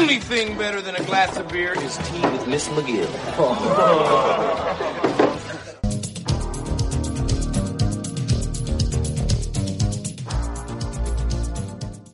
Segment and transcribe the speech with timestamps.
[0.00, 3.06] Only thing better than a glass of beer is tea with Miss McGill.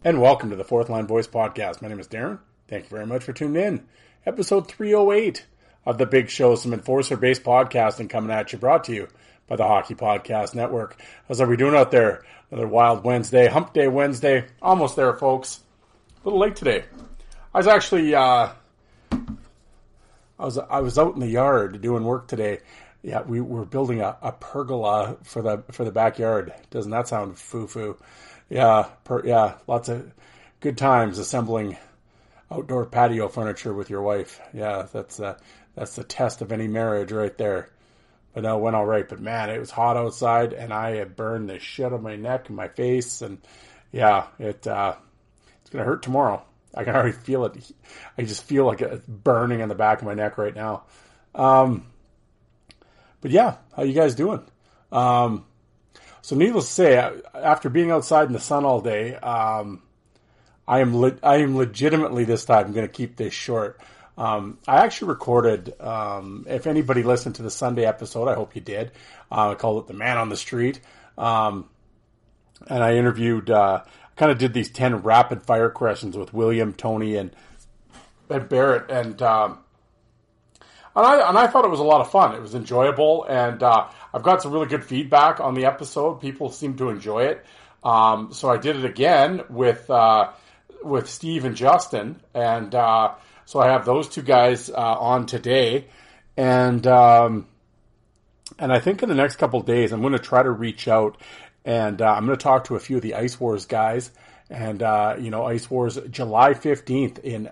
[0.05, 1.83] And welcome to the Fourth Line Voice Podcast.
[1.83, 2.39] My name is Darren.
[2.69, 3.89] Thank you very much for tuning in.
[4.25, 5.45] Episode 308
[5.85, 9.09] of the Big Show, some enforcer based podcasting coming at you, brought to you
[9.49, 10.97] by the Hockey Podcast Network.
[11.27, 12.25] How's everybody doing out there?
[12.53, 14.47] Another wild Wednesday, hump day Wednesday.
[14.63, 15.65] Almost there, folks.
[16.23, 16.85] A little late today.
[17.57, 18.51] I was actually, uh,
[19.11, 22.59] I was I was out in the yard doing work today.
[23.03, 26.53] Yeah, we were building a, a pergola for the for the backyard.
[26.69, 27.97] Doesn't that sound foo foo?
[28.51, 30.13] Yeah, per, yeah, lots of
[30.61, 31.79] good times assembling
[32.51, 34.39] outdoor patio furniture with your wife.
[34.53, 35.39] Yeah, that's uh,
[35.75, 37.71] that's the test of any marriage right there.
[38.35, 39.09] But no, it went all right.
[39.09, 42.49] But man, it was hot outside, and I had burned the shit on my neck
[42.49, 43.39] and my face, and
[43.93, 44.97] yeah, it uh,
[45.63, 46.45] it's gonna hurt tomorrow.
[46.77, 47.73] I can already feel it.
[48.19, 50.85] I just feel like it's burning in the back of my neck right now.
[51.35, 51.87] Um,
[53.21, 54.45] but yeah, how you guys doing?
[54.93, 55.47] Um,
[56.23, 59.83] so needless to say, after being outside in the sun all day, um,
[60.69, 63.81] I am le- I am legitimately this time going to keep this short.
[64.19, 65.81] Um, I actually recorded.
[65.81, 68.93] Um, if anybody listened to the Sunday episode, I hope you did.
[69.31, 70.81] Uh, I called it "The Man on the Street,"
[71.17, 71.69] um,
[72.67, 73.51] and I interviewed.
[73.51, 73.85] Uh,
[74.17, 77.31] kind of did these ten rapid fire questions with William, Tony, and
[78.29, 79.59] and Barrett, and um,
[80.97, 82.35] and I and I thought it was a lot of fun.
[82.35, 86.21] It was enjoyable, and uh, I've got some really good feedback on the episode.
[86.21, 87.45] People seem to enjoy it.
[87.85, 90.33] Um, so I did it again with uh,
[90.83, 95.87] with Steve and Justin, and uh, so I have those two guys uh, on today,
[96.37, 97.47] and um,
[98.59, 101.21] and I think in the next couple days I'm going to try to reach out,
[101.67, 104.11] and uh, I'm going to talk to a few of the Ice Wars guys,
[104.49, 107.51] and uh, you know Ice Wars July 15th in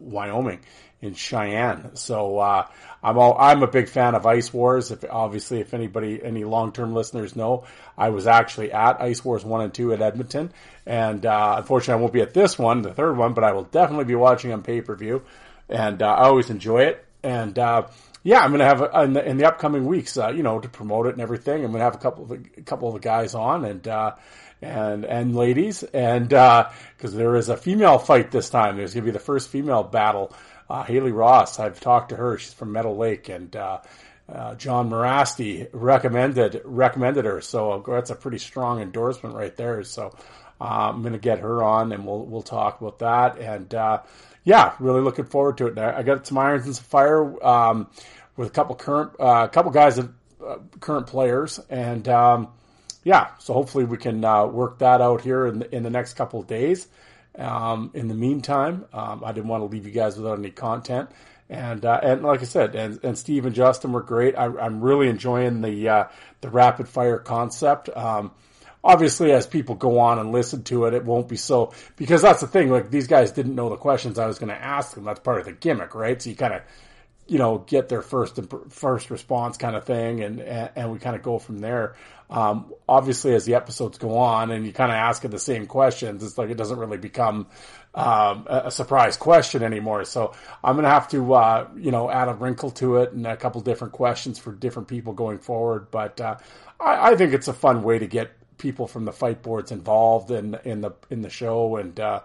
[0.00, 0.60] Wyoming
[1.02, 1.94] in Cheyenne.
[1.96, 2.66] So uh,
[3.02, 4.90] I'm all, I'm a big fan of Ice Wars.
[4.90, 7.64] If obviously, if anybody, any long term listeners know,
[7.96, 10.52] I was actually at Ice Wars one and two at Edmonton,
[10.86, 13.64] and uh, unfortunately, I won't be at this one, the third one, but I will
[13.64, 15.22] definitely be watching on pay per view,
[15.68, 17.04] and uh, I always enjoy it.
[17.22, 17.86] And uh,
[18.22, 20.58] yeah, I'm going to have a, in, the, in the upcoming weeks, uh, you know,
[20.60, 21.64] to promote it and everything.
[21.64, 23.86] I'm going to have a couple of a couple of the guys on and.
[23.86, 24.14] Uh,
[24.62, 29.10] and and ladies, and because there is a female fight this time, there's going to
[29.10, 30.34] be the first female battle
[30.70, 31.58] uh, Haley Ross.
[31.58, 32.38] I've talked to her.
[32.38, 33.80] She's from Meadow Lake, and uh,
[34.32, 37.40] uh, Jon Mirasty recommended recommended her.
[37.40, 39.82] So that's a pretty strong endorsement right there.
[39.82, 40.14] So
[40.60, 43.38] I'm going to get her on, and we'll we'll talk about that.
[43.38, 43.74] And
[44.44, 45.78] yeah, really looking forward to it.
[45.78, 47.88] I got some irons and some fire um,
[48.36, 50.08] with a couple current, a uh, couple guys that
[50.44, 52.48] uh, current players, and um,
[53.04, 56.14] yeah, so hopefully we can uh, work that out here in the, in the next
[56.14, 56.88] couple of days.
[57.38, 61.10] Um, in the meantime, um, I didn't want to leave you guys without any content.
[61.48, 64.36] And uh, and like I said, and, and Steve and Justin were great.
[64.36, 66.04] I, am really enjoying the uh,
[66.40, 67.88] the rapid fire concept.
[68.82, 72.40] Obviously, as people go on and listen to it, it won't be so because that's
[72.40, 72.70] the thing.
[72.70, 75.04] Like these guys didn't know the questions I was going to ask them.
[75.04, 76.20] That's part of the gimmick, right?
[76.20, 76.62] So you kind of
[77.30, 78.40] you know, get their first
[78.70, 81.94] first response kind of thing, and and we kind of go from there.
[82.28, 86.24] Um, obviously, as the episodes go on, and you kind of ask the same questions,
[86.24, 87.46] it's like it doesn't really become
[87.94, 90.04] um, a surprise question anymore.
[90.04, 93.24] So I'm going to have to, uh, you know, add a wrinkle to it and
[93.24, 95.92] a couple different questions for different people going forward.
[95.92, 96.36] But uh,
[96.80, 98.30] I, think it's a fun way to get
[98.60, 101.98] people from the fight boards involved in in the in the show and.
[101.98, 102.20] Uh,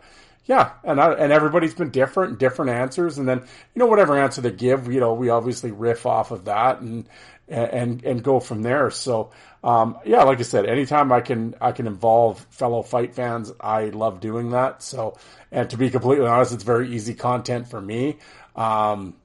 [0.47, 4.41] yeah, and I, and everybody's been different, different answers, and then you know whatever answer
[4.41, 7.09] they give, you know, we obviously riff off of that and
[7.47, 8.91] and and go from there.
[8.91, 9.31] So
[9.63, 13.85] um, yeah, like I said, anytime I can I can involve fellow fight fans, I
[13.85, 14.83] love doing that.
[14.83, 15.17] So
[15.51, 18.17] and to be completely honest, it's very easy content for me.
[18.55, 19.15] Um,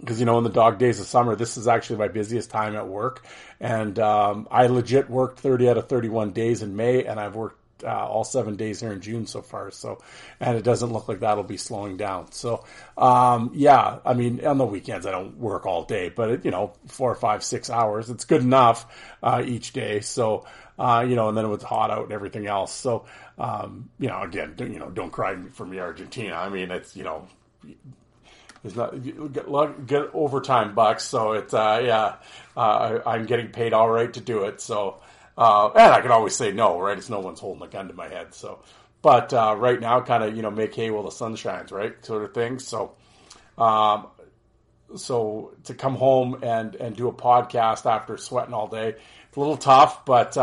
[0.00, 2.76] because you know in the dog days of summer this is actually my busiest time
[2.76, 3.24] at work
[3.60, 7.58] and um, i legit worked 30 out of 31 days in may and i've worked
[7.82, 9.70] uh, all seven days here in June so far.
[9.70, 9.98] So,
[10.40, 12.32] and it doesn't look like that'll be slowing down.
[12.32, 12.64] So,
[12.96, 16.50] um, yeah, I mean, on the weekends I don't work all day, but it, you
[16.50, 18.86] know, four, five, six hours, it's good enough
[19.22, 20.00] uh, each day.
[20.00, 20.46] So,
[20.78, 22.72] uh, you know, and then it was hot out and everything else.
[22.72, 23.06] So,
[23.38, 26.34] um, you know, again, you know, don't cry for me, Argentina.
[26.34, 27.26] I mean, it's you know.
[28.64, 32.16] There's not get, get overtime bucks, so it's uh, yeah.
[32.56, 35.02] Uh, I, I'm getting paid all right to do it, so
[35.36, 36.96] uh, and I can always say no, right?
[36.96, 38.32] It's no one's holding a gun to my head.
[38.32, 38.60] So,
[39.02, 41.94] but uh, right now, kind of you know make hay while the sun shines, right?
[42.06, 42.58] Sort of thing.
[42.58, 42.94] So,
[43.58, 44.06] um,
[44.96, 48.94] so to come home and and do a podcast after sweating all day,
[49.28, 50.38] it's a little tough, but.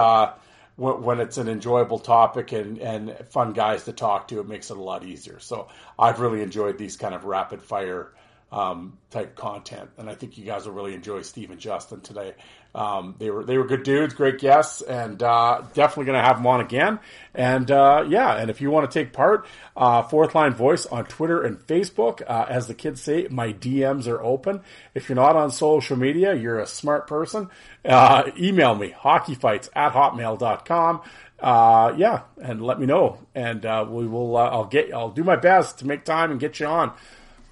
[0.82, 4.72] When, when it's an enjoyable topic and, and fun guys to talk to, it makes
[4.72, 5.40] it a lot easier.
[5.40, 5.68] So
[6.00, 8.14] I've really enjoyed these kind of rapid fire
[8.52, 9.90] um, type content.
[9.98, 12.34] And I think you guys will really enjoy Steve and Justin today.
[12.74, 16.38] Um, they were they were good dudes, great guests, and uh, definitely going to have
[16.38, 17.00] them on again.
[17.34, 19.46] And uh, yeah, and if you want to take part,
[19.76, 22.22] uh, Fourth Line Voice on Twitter and Facebook.
[22.26, 24.62] Uh, as the kids say, my DMs are open.
[24.94, 27.50] If you're not on social media, you're a smart person.
[27.84, 31.02] Uh, email me hockeyfights at hotmail.com.
[31.40, 34.38] Uh, yeah, and let me know, and we will.
[34.38, 34.94] I'll get.
[34.94, 36.94] I'll do my best to make time and get you on.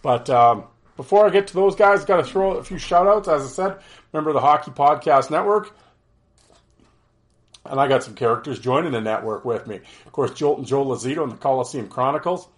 [0.01, 0.63] But um,
[0.99, 3.29] before I get to those guys, got to throw a few shout outs.
[3.29, 3.77] As I said,
[4.11, 5.73] remember the Hockey Podcast Network.
[7.63, 9.79] And I got some characters joining the network with me.
[10.05, 12.49] Of course, Jolt and Joe Lazito in the Coliseum Chronicles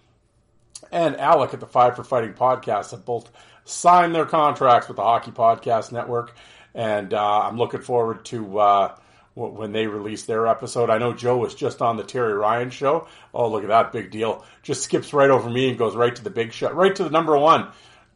[0.92, 3.30] and Alec at the Five for Fighting podcast have both
[3.64, 6.36] signed their contracts with the Hockey Podcast Network.
[6.74, 8.96] And uh, I'm looking forward to uh,
[9.36, 10.90] when they release their episode.
[10.90, 13.08] I know Joe was just on the Terry Ryan show.
[13.36, 14.44] Oh, look at that big deal.
[14.64, 17.12] Just skips right over me and goes right to the big shot, right to the
[17.12, 17.68] number one.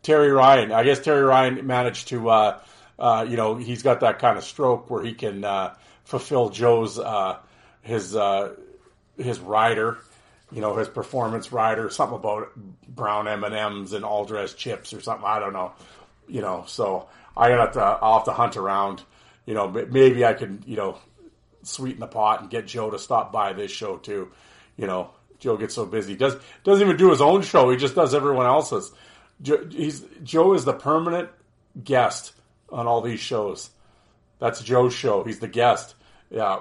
[0.05, 0.71] Terry Ryan.
[0.71, 2.59] I guess Terry Ryan managed to, uh,
[2.99, 5.73] uh, you know, he's got that kind of stroke where he can uh,
[6.03, 7.39] fulfill Joe's uh,
[7.81, 8.53] his uh,
[9.17, 9.97] his rider,
[10.51, 12.51] you know, his performance rider, something about
[12.87, 15.25] brown M and M's and all dressed chips or something.
[15.25, 15.73] I don't know,
[16.27, 16.65] you know.
[16.67, 19.01] So I got to I'll have to hunt around.
[19.47, 20.99] You know, maybe I can you know
[21.63, 24.31] sweeten the pot and get Joe to stop by this show too.
[24.77, 25.09] You know,
[25.39, 27.71] Joe gets so busy does doesn't even do his own show.
[27.71, 28.91] He just does everyone else's.
[29.41, 29.63] Joe,
[30.23, 31.29] Joe is the permanent
[31.81, 32.33] guest
[32.69, 33.69] on all these shows.
[34.39, 35.23] That's Joe's show.
[35.23, 35.95] He's the guest.
[36.29, 36.59] Yeah,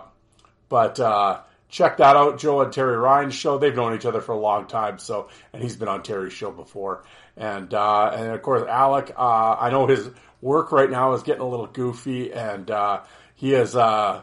[0.69, 2.39] but uh, check that out.
[2.39, 3.59] Joe and Terry Ryan's show.
[3.59, 4.99] They've known each other for a long time.
[4.99, 7.05] So, and he's been on Terry's show before.
[7.37, 9.13] And uh, and of course, Alec.
[9.17, 10.09] Uh, I know his
[10.41, 13.03] work right now is getting a little goofy, and uh,
[13.35, 14.23] he is uh,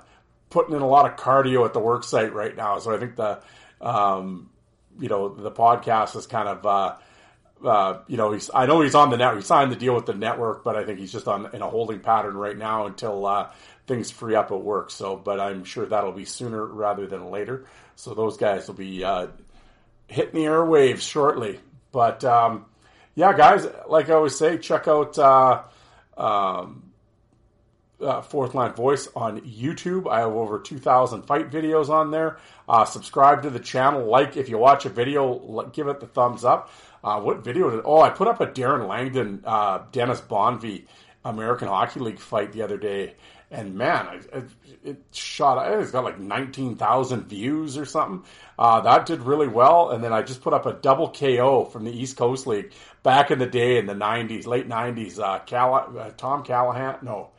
[0.49, 2.79] putting in a lot of cardio at the work site right now.
[2.79, 3.41] So I think the
[3.81, 4.49] um,
[4.99, 6.65] you know the podcast is kind of
[7.63, 9.35] uh, you know, he's I know he's on the net.
[9.35, 11.69] He signed the deal with the network, but I think he's just on in a
[11.69, 13.51] holding pattern right now until uh,
[13.87, 14.91] things free up at work.
[14.91, 17.65] So, but I'm sure that'll be sooner rather than later.
[17.95, 19.27] So those guys will be uh,
[20.07, 21.59] hitting the airwaves shortly.
[21.91, 22.65] But um,
[23.15, 25.63] yeah, guys, like I always say, check out uh,
[26.17, 26.91] um,
[28.01, 30.09] uh, Fourth Line Voice on YouTube.
[30.09, 32.37] I have over 2,000 fight videos on there.
[32.87, 34.05] Subscribe to the channel.
[34.05, 36.71] Like if you watch a video, give it the thumbs up.
[37.03, 37.81] Uh, what video did?
[37.83, 40.85] Oh, I put up a Darren Langdon, uh, Dennis Bonvie
[41.25, 43.15] American Hockey League fight the other day,
[43.49, 44.49] and man, it,
[44.83, 45.79] it shot.
[45.79, 48.23] It's got like nineteen thousand views or something.
[48.57, 49.91] Uh, that did really well.
[49.91, 52.71] And then I just put up a double KO from the East Coast League
[53.03, 55.19] back in the day in the '90s, late '90s.
[55.19, 57.29] Uh, Cal- uh, Tom Callahan, no,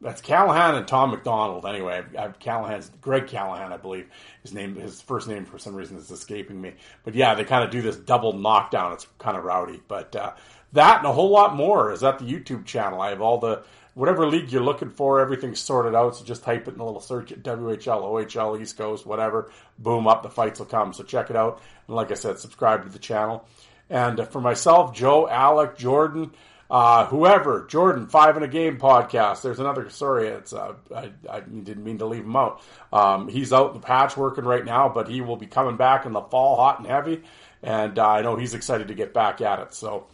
[0.00, 1.66] that's Callahan and Tom McDonald.
[1.66, 4.08] Anyway, I have Callahan's Greg Callahan, I believe
[4.42, 4.74] his name.
[4.76, 6.72] His first name for some reason is escaping me.
[7.04, 8.92] But yeah, they kind of do this double knockdown.
[8.92, 9.80] It's kind of rowdy.
[9.86, 10.32] But uh,
[10.72, 13.00] that and a whole lot more is at the YouTube channel.
[13.00, 13.62] I have all the
[13.94, 15.20] whatever league you're looking for.
[15.20, 16.16] Everything's sorted out.
[16.16, 19.50] So just type it in a little search at WHL, OHL, East Coast, whatever.
[19.78, 20.94] Boom, up the fights will come.
[20.94, 21.60] So check it out.
[21.86, 23.46] And like I said, subscribe to the channel.
[23.90, 26.32] And uh, for myself, Joe, Alec, Jordan.
[26.70, 29.42] Uh, whoever, Jordan, Five in a Game podcast.
[29.42, 32.62] There's another, sorry, it's, uh, I, I didn't mean to leave him out.
[32.92, 36.06] Um, he's out in the patch working right now, but he will be coming back
[36.06, 37.24] in the fall hot and heavy.
[37.60, 39.74] And uh, I know he's excited to get back at it.
[39.74, 40.06] So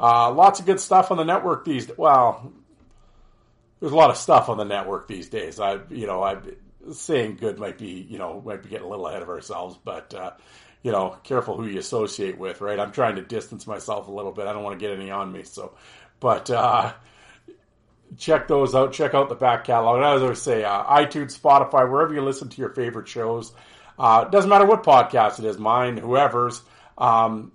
[0.00, 2.52] uh, lots of good stuff on the network these, well,
[3.78, 5.60] there's a lot of stuff on the network these days.
[5.60, 6.38] I, you know, I
[6.92, 10.12] saying good might be, you know, might be getting a little ahead of ourselves, but,
[10.12, 10.32] uh,
[10.82, 12.78] you know, careful who you associate with, right?
[12.78, 14.46] I'm trying to distance myself a little bit.
[14.46, 15.42] I don't want to get any on me.
[15.42, 15.74] So,
[16.20, 16.92] but uh,
[18.16, 18.92] check those out.
[18.92, 19.96] Check out the back catalog.
[19.96, 23.52] And as I say, uh, iTunes, Spotify, wherever you listen to your favorite shows.
[23.98, 26.62] Uh, doesn't matter what podcast it is, mine, whoever's.
[26.96, 27.52] Um,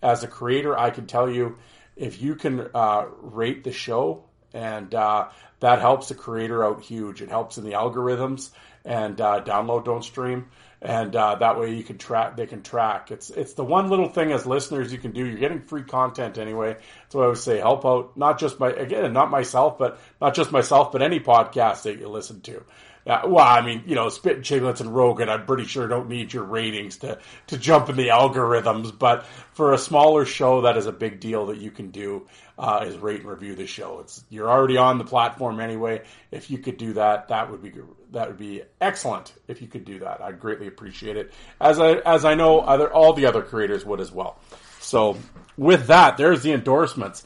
[0.00, 1.58] as a creator, I can tell you
[1.96, 4.22] if you can uh, rate the show,
[4.54, 7.20] and uh, that helps the creator out huge.
[7.20, 8.50] It helps in the algorithms
[8.84, 10.48] and uh, download, don't stream
[10.80, 12.36] and uh, that way you can track.
[12.36, 13.10] They can track.
[13.10, 15.26] It's it's the one little thing as listeners you can do.
[15.26, 16.76] You're getting free content anyway.
[17.08, 20.52] So I would say help out not just my again not myself, but not just
[20.52, 22.62] myself, but any podcast that you listen to.
[23.08, 26.32] Uh, well, I mean, you know, Spit Chicklets and Rogan, I'm pretty sure don't need
[26.32, 28.96] your ratings to, to jump in the algorithms.
[28.96, 29.24] But
[29.54, 32.26] for a smaller show, that is a big deal that you can do
[32.58, 34.00] uh, is rate and review the show.
[34.00, 36.02] It's you're already on the platform anyway.
[36.30, 37.72] If you could do that, that would be
[38.12, 39.32] that would be excellent.
[39.46, 41.32] If you could do that, I'd greatly appreciate it.
[41.60, 44.38] As I as I know, other all the other creators would as well.
[44.80, 45.16] So
[45.56, 47.24] with that, there's the endorsements.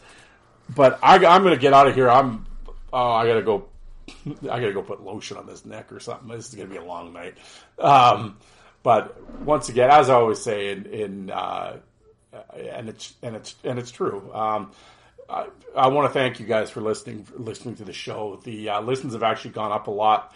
[0.74, 2.08] But I, I'm going to get out of here.
[2.08, 2.46] I'm
[2.92, 3.68] oh, I got to go
[4.26, 6.28] I gotta go put lotion on this neck or something.
[6.28, 7.34] This is gonna be a long night.
[7.78, 8.38] Um,
[8.82, 11.78] but once again, as I always say, in, in uh,
[12.56, 14.32] and it's and it's and it's true.
[14.32, 14.72] Um,
[15.28, 18.40] I, I want to thank you guys for listening for listening to the show.
[18.44, 20.34] The uh, listens have actually gone up a lot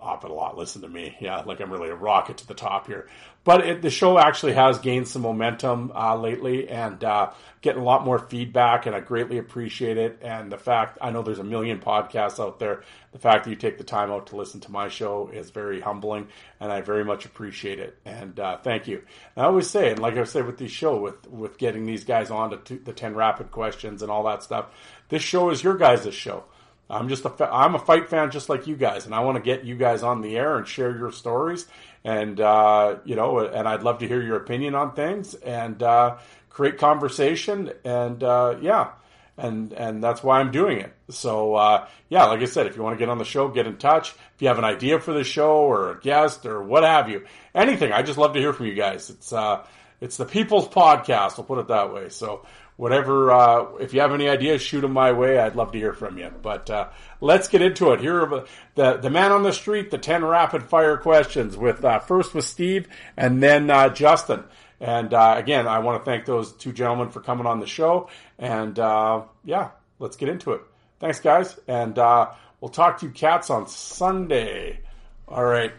[0.00, 0.56] up a lot.
[0.56, 3.08] Listen to me, yeah, like I'm really a rocket to the top here.
[3.44, 7.84] But it, the show actually has gained some momentum uh, lately, and uh, getting a
[7.84, 10.18] lot more feedback, and I greatly appreciate it.
[10.20, 13.56] And the fact I know there's a million podcasts out there, the fact that you
[13.56, 16.26] take the time out to listen to my show is very humbling,
[16.58, 17.96] and I very much appreciate it.
[18.04, 19.02] And uh, thank you.
[19.36, 22.04] And I always say, and like I say with the show, with with getting these
[22.04, 24.66] guys on to the ten rapid questions and all that stuff,
[25.08, 26.44] this show is your guys' show.
[26.88, 29.42] I'm just a I'm a fight fan just like you guys, and I want to
[29.42, 31.66] get you guys on the air and share your stories,
[32.04, 36.18] and uh, you know, and I'd love to hear your opinion on things and uh,
[36.48, 38.92] create conversation, and uh, yeah,
[39.36, 40.94] and and that's why I'm doing it.
[41.10, 43.66] So uh, yeah, like I said, if you want to get on the show, get
[43.66, 44.10] in touch.
[44.10, 47.26] If you have an idea for the show or a guest or what have you,
[47.54, 49.10] anything, I just love to hear from you guys.
[49.10, 49.64] It's uh,
[50.00, 51.38] it's the people's podcast.
[51.38, 52.10] I'll put it that way.
[52.10, 52.46] So
[52.76, 53.30] whatever.
[53.32, 55.38] Uh, if you have any ideas, shoot them my way.
[55.38, 56.30] I'd love to hear from you.
[56.42, 56.88] But uh,
[57.20, 58.00] let's get into it.
[58.00, 61.56] Here are the the man on the street, the ten rapid fire questions.
[61.56, 64.44] With uh, first with Steve, and then uh, Justin.
[64.78, 68.10] And uh, again, I want to thank those two gentlemen for coming on the show.
[68.38, 70.60] And uh, yeah, let's get into it.
[71.00, 74.80] Thanks, guys, and we'll talk to you cats on Sunday.
[75.28, 75.72] All right.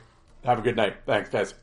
[0.43, 0.97] Have a good night.
[1.05, 1.53] Thanks, guys.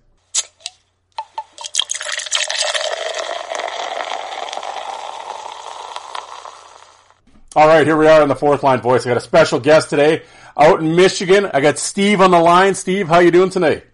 [7.57, 9.07] All right, here we are in the fourth line voice.
[9.07, 10.23] I got a special guest today
[10.57, 11.49] out in Michigan.
[11.55, 12.75] I got Steve on the line.
[12.75, 13.85] Steve, how you doing today?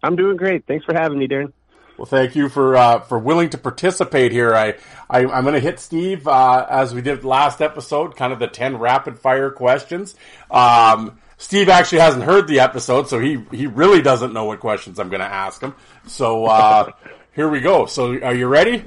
[0.00, 0.64] I'm doing great.
[0.64, 1.52] Thanks for having me, Darren.
[1.98, 4.54] Well, thank you for uh, for willing to participate here.
[4.54, 4.76] I,
[5.10, 8.46] I am going to hit Steve uh, as we did last episode, kind of the
[8.46, 10.14] ten rapid fire questions.
[10.52, 15.00] Um, Steve actually hasn't heard the episode, so he he really doesn't know what questions
[15.00, 15.74] I'm going to ask him.
[16.06, 16.92] So uh,
[17.32, 17.86] here we go.
[17.86, 18.84] So are you ready?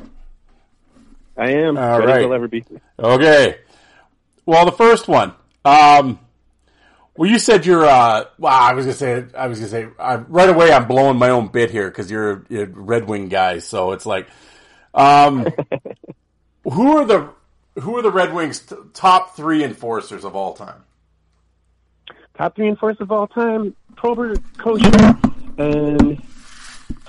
[1.37, 1.77] I am.
[1.77, 2.23] All right.
[2.23, 2.63] ever be.
[2.99, 3.57] Okay.
[4.45, 5.33] Well, the first one.
[5.65, 6.19] Um,
[7.15, 7.85] well, you said you're.
[7.85, 9.25] Uh, well, I was gonna say.
[9.35, 9.87] I was gonna say.
[9.99, 13.29] I, right away, I'm blowing my own bit here because you're, you're, a Red Wing
[13.29, 13.59] guy.
[13.59, 14.27] So it's like,
[14.93, 15.47] um,
[16.63, 17.29] who are the
[17.79, 20.83] who are the Red Wings' t- top three enforcers of all time?
[22.35, 26.21] Top three enforcers of all time: Probert, Kocur, and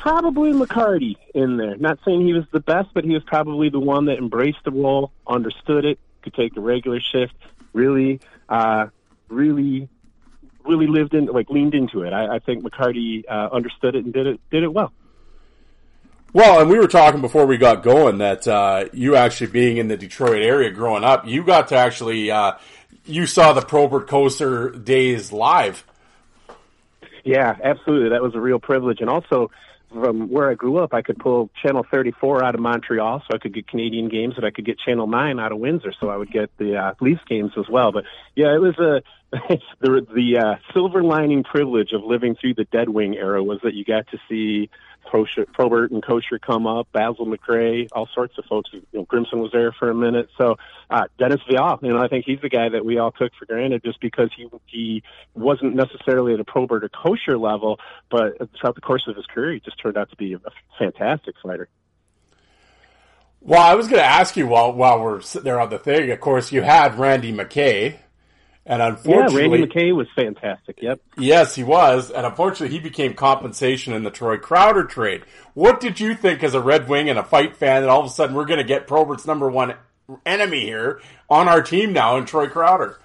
[0.04, 1.78] probably McCarty in there.
[1.78, 4.70] Not saying he was the best, but he was probably the one that embraced the
[4.70, 7.32] role, understood it, could take a regular shift,
[7.72, 8.20] really,
[8.50, 8.88] uh,
[9.28, 9.88] really,
[10.62, 12.12] really lived in, like leaned into it.
[12.12, 14.92] I, I think McCarty uh, understood it and did it did it well.
[16.34, 19.88] Well, and we were talking before we got going that uh, you actually being in
[19.88, 22.58] the Detroit area growing up, you got to actually uh,
[23.06, 25.82] you saw the Probert Kocur days live.
[27.24, 28.10] Yeah, absolutely.
[28.10, 29.50] That was a real privilege, and also
[29.94, 33.38] from where I grew up, I could pull channel 34 out of Montreal, so I
[33.38, 36.16] could get Canadian games, and I could get channel 9 out of Windsor, so I
[36.16, 37.92] would get the uh, Leafs games as well.
[37.92, 39.02] But yeah, it was a
[39.80, 43.74] the the uh, silver lining privilege of living through the Dead Wing era was that
[43.74, 44.70] you got to see
[45.04, 48.70] Probert and Kocur come up, Basil McRae, all sorts of folks.
[48.72, 50.28] You know, Grimson was there for a minute.
[50.38, 50.56] So
[50.90, 53.46] uh, Dennis Vial, you know, I think he's the guy that we all took for
[53.46, 55.02] granted just because he he
[55.34, 57.78] wasn't necessarily at a Probert or Kocur level,
[58.10, 60.40] but throughout the course of his career, he just turned out to be a
[60.78, 61.68] fantastic fighter.
[63.40, 66.10] Well, I was going to ask you while while we're there on the thing.
[66.10, 67.98] Of course, you had Randy McKay,
[68.66, 70.78] and unfortunately, yeah, Randy McKay was fantastic.
[70.80, 71.00] Yep.
[71.18, 75.22] Yes, he was, and unfortunately, he became compensation in the Troy Crowder trade.
[75.52, 78.06] What did you think as a Red Wing and a fight fan that all of
[78.06, 79.74] a sudden we're going to get Probert's number one
[80.24, 82.98] enemy here on our team now in Troy Crowder?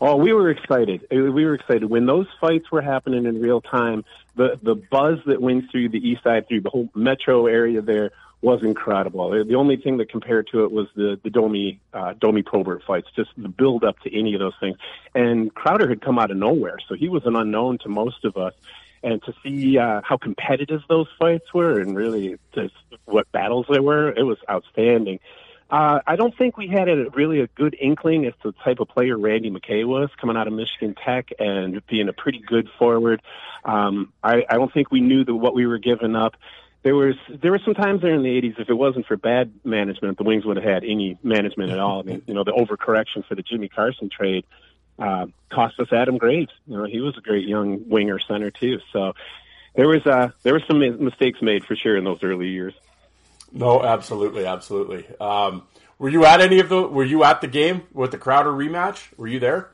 [0.00, 1.06] Oh, we were excited.
[1.12, 4.04] Uh, we were excited when those fights were happening in real time.
[4.36, 8.12] The the buzz that went through the east side, through the whole metro area there,
[8.40, 9.30] was incredible.
[9.30, 13.08] The only thing that compared to it was the the Domi uh, Domi Probert fights,
[13.16, 14.76] just the build up to any of those things.
[15.14, 18.36] And Crowder had come out of nowhere, so he was an unknown to most of
[18.36, 18.54] us.
[19.00, 23.78] And to see uh, how competitive those fights were, and really just what battles they
[23.78, 25.20] were, it was outstanding.
[25.70, 28.80] Uh, I don't think we had a really a good inkling as to the type
[28.80, 32.68] of player Randy McKay was coming out of Michigan Tech and being a pretty good
[32.78, 33.20] forward.
[33.64, 36.36] Um, I, I don't think we knew that what we were giving up
[36.82, 39.52] there was there were some times there in the 80s if it wasn't for bad
[39.64, 42.00] management the wings would have had any management at all.
[42.00, 44.44] I mean you know the overcorrection for the jimmy carson trade
[44.98, 46.52] uh, cost us adam graves.
[46.66, 48.78] You know he was a great young winger center too.
[48.92, 49.14] So
[49.74, 52.74] there was uh there were some mistakes made for sure in those early years.
[53.52, 55.06] No absolutely absolutely.
[55.20, 55.64] Um
[55.98, 59.08] were you at any of the were you at the game with the crowder rematch?
[59.16, 59.70] Were you there?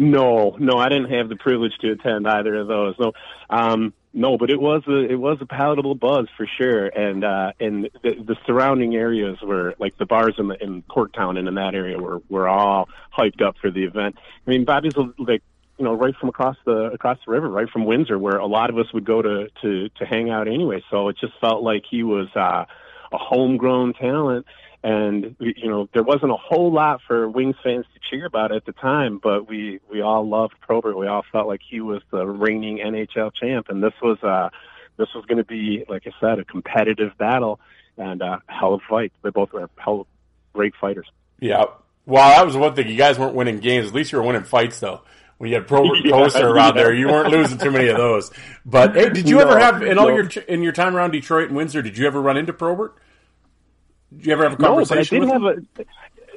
[0.00, 2.94] No, no, I didn't have the privilege to attend either of those.
[2.98, 3.12] No,
[3.50, 7.52] um, no, but it was a it was a palatable buzz for sure, and uh,
[7.60, 11.54] and the, the surrounding areas were like the bars in the in Corktown and in
[11.54, 14.16] that area were were all hyped up for the event.
[14.46, 15.42] I mean, Bobby's like
[15.78, 18.68] you know right from across the across the river, right from Windsor, where a lot
[18.70, 20.82] of us would go to to to hang out anyway.
[20.90, 22.64] So it just felt like he was uh,
[23.12, 24.44] a homegrown talent
[24.82, 28.64] and you know there wasn't a whole lot for Wings fans to cheer about at
[28.64, 30.96] the time, but we we all loved Probert.
[30.96, 34.48] We all felt like he was the reigning NHL champ, and this was uh
[34.96, 37.60] this was going to be like I said a competitive battle
[37.96, 39.12] and uh, hell of a fight.
[39.22, 40.06] They both were hell of
[40.52, 41.06] great fighters.
[41.38, 41.64] Yeah.
[42.06, 42.88] Well, that was one thing.
[42.88, 43.88] You guys weren't winning games.
[43.88, 45.02] At least you were winning fights, though.
[45.38, 46.82] When you had Probert yeah, around yeah.
[46.82, 48.30] there, you weren't losing too many of those.
[48.66, 50.14] But hey, did you no, ever have in all no.
[50.14, 51.82] your in your time around Detroit and Windsor?
[51.82, 52.94] Did you ever run into Probert?
[54.16, 55.26] Did you ever have a conversation?
[55.26, 55.84] No, but I did have a.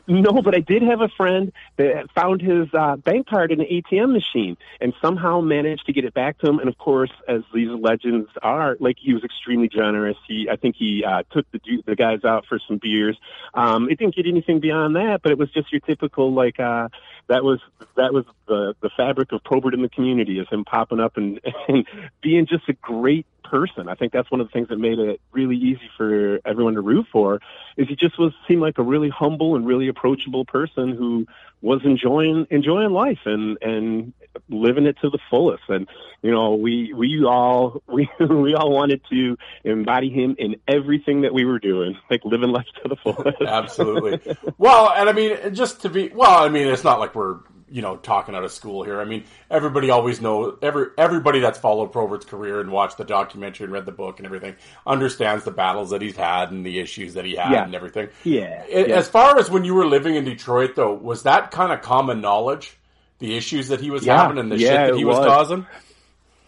[0.05, 3.67] No, but I did have a friend that found his uh, bank card in an
[3.67, 6.59] ATM machine and somehow managed to get it back to him.
[6.59, 10.17] And of course, as these legends are, like he was extremely generous.
[10.27, 13.17] He, I think he uh, took the the guys out for some beers.
[13.53, 16.89] Um, it didn't get anything beyond that, but it was just your typical like uh,
[17.27, 17.59] that was
[17.95, 21.39] that was the the fabric of Probert in the community is him popping up and,
[21.67, 21.85] and
[22.21, 23.87] being just a great person.
[23.87, 26.81] I think that's one of the things that made it really easy for everyone to
[26.81, 27.39] root for.
[27.77, 31.27] Is he just was seemed like a really humble and really approachable person who
[31.63, 34.13] was enjoying enjoying life and and
[34.49, 35.63] living it to the fullest.
[35.69, 35.87] And
[36.21, 41.33] you know, we we all we we all wanted to embody him in everything that
[41.33, 43.41] we were doing, like living life to the fullest.
[43.47, 44.35] Absolutely.
[44.57, 47.39] Well, and I mean, just to be well, I mean, it's not like we're
[47.73, 49.01] you know talking out of school here.
[49.01, 53.63] I mean, everybody always know every everybody that's followed Probert's career and watched the documentary
[53.63, 54.55] and read the book and everything
[54.85, 57.63] understands the battles that he's had and the issues that he had yeah.
[57.63, 58.09] and everything.
[58.23, 58.63] Yeah.
[58.69, 62.21] As far as when you were living in Detroit, though, was that kind of common
[62.21, 62.77] knowledge?
[63.17, 64.21] The issues that he was yeah.
[64.21, 65.65] having and the yeah, shit that he was, was causing.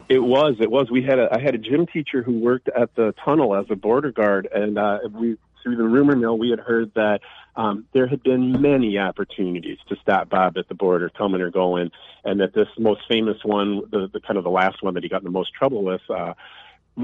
[0.07, 0.57] It was.
[0.59, 0.91] It was.
[0.91, 1.29] We had a.
[1.33, 4.77] I had a gym teacher who worked at the tunnel as a border guard, and
[4.77, 7.21] uh, we through the rumor mill we had heard that
[7.55, 11.89] um, there had been many opportunities to stop Bob at the border, coming or going,
[12.23, 15.09] and that this most famous one, the, the kind of the last one that he
[15.09, 16.33] got in the most trouble with, uh,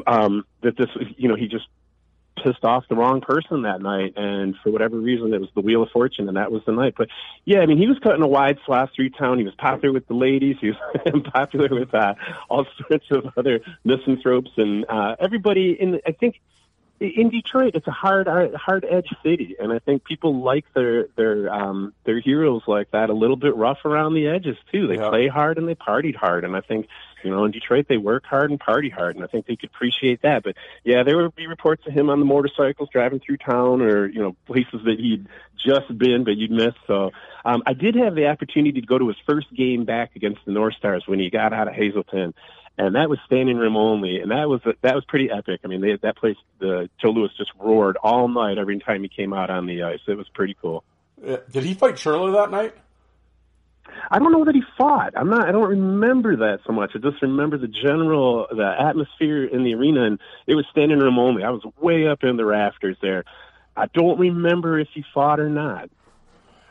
[0.06, 1.66] um, that this, you know, he just
[2.44, 5.82] pissed off the wrong person that night, and for whatever reason, it was the Wheel
[5.82, 6.94] of Fortune, and that was the night.
[6.96, 7.08] But
[7.46, 9.40] yeah, I mean, he was cutting a wide swath through town.
[9.40, 10.58] He was popular with the ladies.
[10.62, 12.14] He was popular with uh,
[12.50, 15.76] all sorts of other misanthropes, and uh, everybody.
[15.80, 16.42] In I think
[17.02, 21.52] in Detroit, it's a hard, hard edge city, and I think people like their their
[21.52, 24.86] um, their heroes like that a little bit rough around the edges too.
[24.86, 26.88] They play hard and they partied hard, and I think
[27.24, 29.72] you know in Detroit they work hard and party hard, and I think they could
[29.74, 30.44] appreciate that.
[30.44, 34.06] But yeah, there would be reports of him on the motorcycles driving through town, or
[34.06, 36.78] you know places that he'd just been but you'd missed.
[36.86, 37.10] So
[37.44, 40.52] um, I did have the opportunity to go to his first game back against the
[40.52, 42.36] North Stars when he got out of Hazelton,
[42.78, 45.62] and that was standing room only, and that was that was pretty epic.
[45.64, 49.10] I mean, they, that place, the Joe Louis just roared all night every time he
[49.10, 50.00] came out on the ice.
[50.08, 50.84] It was pretty cool.
[51.26, 52.76] Uh, did he fight Shirley that night?
[54.10, 55.14] I don't know that he fought.
[55.16, 55.48] I'm not.
[55.48, 56.92] I don't remember that so much.
[56.96, 61.20] I just remember the general, the atmosphere in the arena, and it was standing room
[61.20, 61.44] only.
[61.44, 63.26] I was way up in the rafters there.
[63.76, 65.90] I don't remember if he fought or not.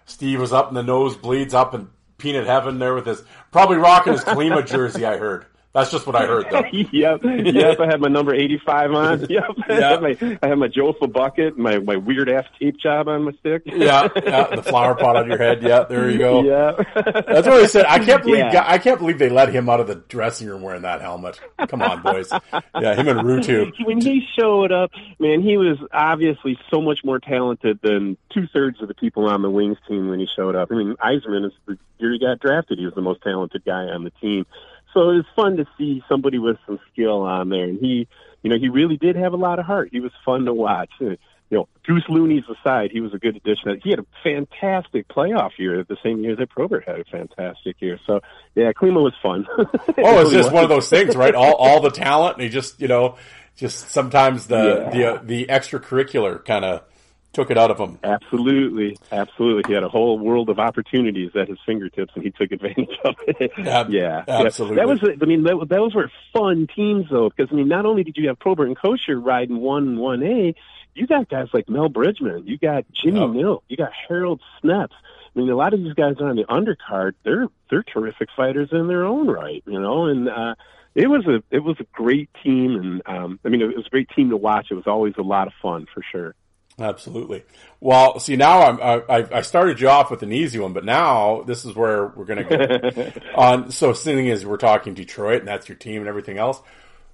[0.06, 4.12] Steve was up in the nosebleeds, up in peanut heaven there with his probably rocking
[4.12, 5.04] his Klima jersey.
[5.04, 5.46] I heard.
[5.72, 6.64] That's just what I heard, though.
[6.72, 7.78] yep, yep.
[7.78, 9.20] I had my number eighty-five on.
[9.30, 13.06] Yep, I, had my, I had my Jofa bucket, my my weird ass tape job
[13.06, 13.62] on my stick.
[13.66, 15.62] yeah, yeah, the flower pot on your head.
[15.62, 16.42] Yeah, there you go.
[16.42, 17.86] Yeah, that's what I said.
[17.86, 18.64] I can't believe yeah.
[18.66, 21.38] I can't believe they let him out of the dressing room wearing that helmet.
[21.68, 22.32] Come on, boys.
[22.52, 23.72] Yeah, him and Ruutu.
[23.84, 28.82] When he showed up, man, he was obviously so much more talented than two thirds
[28.82, 30.70] of the people on the Wings team when he showed up.
[30.72, 32.78] I mean, Yzerman is the year he got drafted.
[32.78, 34.46] He was the most talented guy on the team
[34.92, 37.64] so it was fun to see somebody with some skill on there.
[37.64, 38.08] And he,
[38.42, 39.90] you know, he really did have a lot of heart.
[39.92, 40.90] He was fun to watch.
[41.00, 41.16] You
[41.50, 43.80] know, Goose Looney's aside, he was a good addition.
[43.82, 47.98] He had a fantastic playoff year the same year that Probert had a fantastic year.
[48.06, 48.20] So
[48.54, 49.46] yeah, Klima was fun.
[49.58, 51.34] oh, it's just one of those things, right?
[51.34, 53.16] All all the talent, and he just you know,
[53.56, 54.90] just sometimes the yeah.
[54.90, 56.82] the uh, the extracurricular kind of
[57.32, 57.98] took it out of him.
[58.02, 59.62] Absolutely, absolutely.
[59.68, 63.14] He had a whole world of opportunities at his fingertips, and he took advantage of
[63.26, 63.52] it.
[63.58, 64.76] Ab- yeah, absolutely.
[64.76, 68.04] That was, I mean, that, those were fun teams though, because I mean, not only
[68.04, 70.54] did you have Probert and Kocur riding one one A,
[70.94, 73.30] you got guys like Mel Bridgman, you got Jimmy yep.
[73.30, 74.90] Nill, you got Harold Snepsts.
[75.34, 78.88] I mean, a lot of these guys on the undercard, they're they're terrific fighters in
[78.88, 80.28] their own right, you know, and.
[80.28, 80.54] uh
[80.92, 83.90] it was a it was a great team and um I mean it was a
[83.90, 84.72] great team to watch.
[84.72, 86.34] It was always a lot of fun for sure.
[86.80, 87.44] Absolutely.
[87.80, 91.42] Well, see, now I'm, I, I started you off with an easy one, but now
[91.42, 93.70] this is where we're going to go on.
[93.70, 96.62] So, seeing as we're talking Detroit and that's your team and everything else,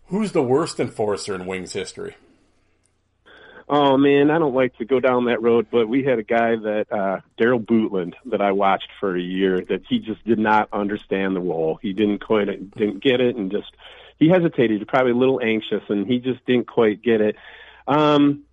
[0.06, 2.14] who's the worst enforcer in Wings history?
[3.68, 6.54] Oh man, I don't like to go down that road, but we had a guy
[6.54, 10.68] that uh Darryl Bootland that I watched for a year that he just did not
[10.72, 11.80] understand the role.
[11.82, 13.72] He didn't quite didn't get it and just
[14.20, 17.34] he hesitated, probably a little anxious and he just didn't quite get it.
[17.88, 18.44] Um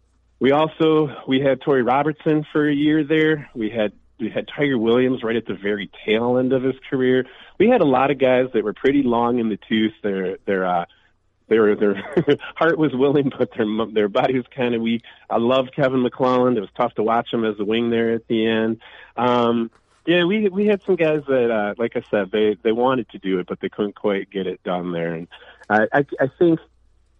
[0.44, 3.50] we also we had Torrie Robertson for a year there.
[3.56, 7.26] We had we had Tiger Williams right at the very tail end of his career.
[7.58, 9.94] We had a lot of guys that were pretty long in the tooth.
[10.04, 10.86] Their their uh,
[11.48, 11.96] their their
[12.58, 15.04] heart was willing, but their their body was kind of weak.
[15.30, 16.58] I loved Kevin McClelland.
[16.58, 18.82] It was tough to watch him as a wing there at the end.
[19.16, 19.72] Um,
[20.06, 23.18] yeah, we we had some guys that, uh, like I said, they they wanted to
[23.18, 25.14] do it, but they couldn't quite get it done there.
[25.14, 25.30] And
[25.70, 26.60] I I, I think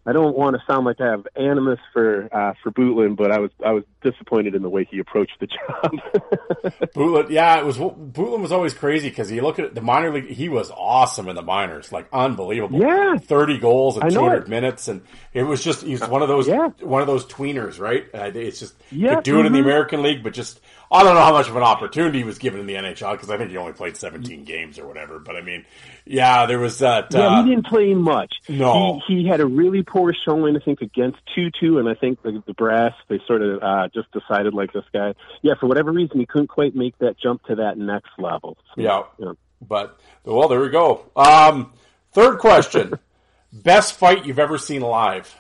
[0.06, 3.40] I don't want to sound like I have animus for uh, for Bootland, but I
[3.40, 5.92] was I was disappointed in the way he approached the job.
[6.94, 10.30] Bootland, yeah, it was Bootland was always crazy because you look at the minor league,
[10.30, 12.82] he was awesome in the minors, like unbelievable.
[12.82, 16.50] Yeah, thirty goals in two hundred minutes, and it was just he's one of those
[16.50, 16.68] yeah.
[16.82, 18.06] one of those tweeners, right?
[18.14, 19.40] Uh, it's just yeah, could do mm-hmm.
[19.40, 19.68] it in the mm-hmm.
[19.70, 20.60] American League, but just
[20.94, 23.32] I don't know how much of an opportunity he was given in the NHL because
[23.32, 25.18] I think he only played 17 games or whatever.
[25.18, 25.66] But I mean,
[26.06, 27.14] yeah, there was that.
[27.14, 28.34] Yeah, uh, he didn't play much.
[28.50, 32.22] No, he, he had a really poor showing, I think, against Tootoo, and I think
[32.22, 35.14] the, the brass they sort of uh, just decided like this guy.
[35.42, 38.58] Yeah, for whatever reason, he couldn't quite make that jump to that next level.
[38.76, 41.06] So, yeah, yeah, but well, there we go.
[41.16, 41.72] Um,
[42.12, 43.00] third question:
[43.54, 45.34] best fight you've ever seen live?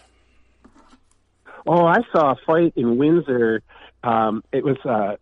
[1.66, 3.62] Oh, I saw a fight in Windsor.
[4.04, 5.16] Um, it was uh,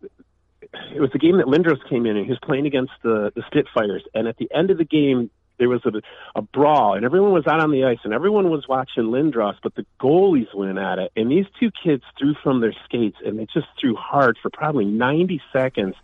[0.94, 3.42] it was the game that Lindros came in and he was playing against the the
[3.46, 4.02] Spitfires.
[4.14, 5.92] And at the end of the game, there was a,
[6.34, 9.74] a brawl, and everyone was out on the ice, and everyone was watching Lindros, but
[9.74, 11.12] the goalies went at it.
[11.14, 14.86] And these two kids threw from their skates, and they just threw hard for probably
[14.86, 15.94] 90 seconds.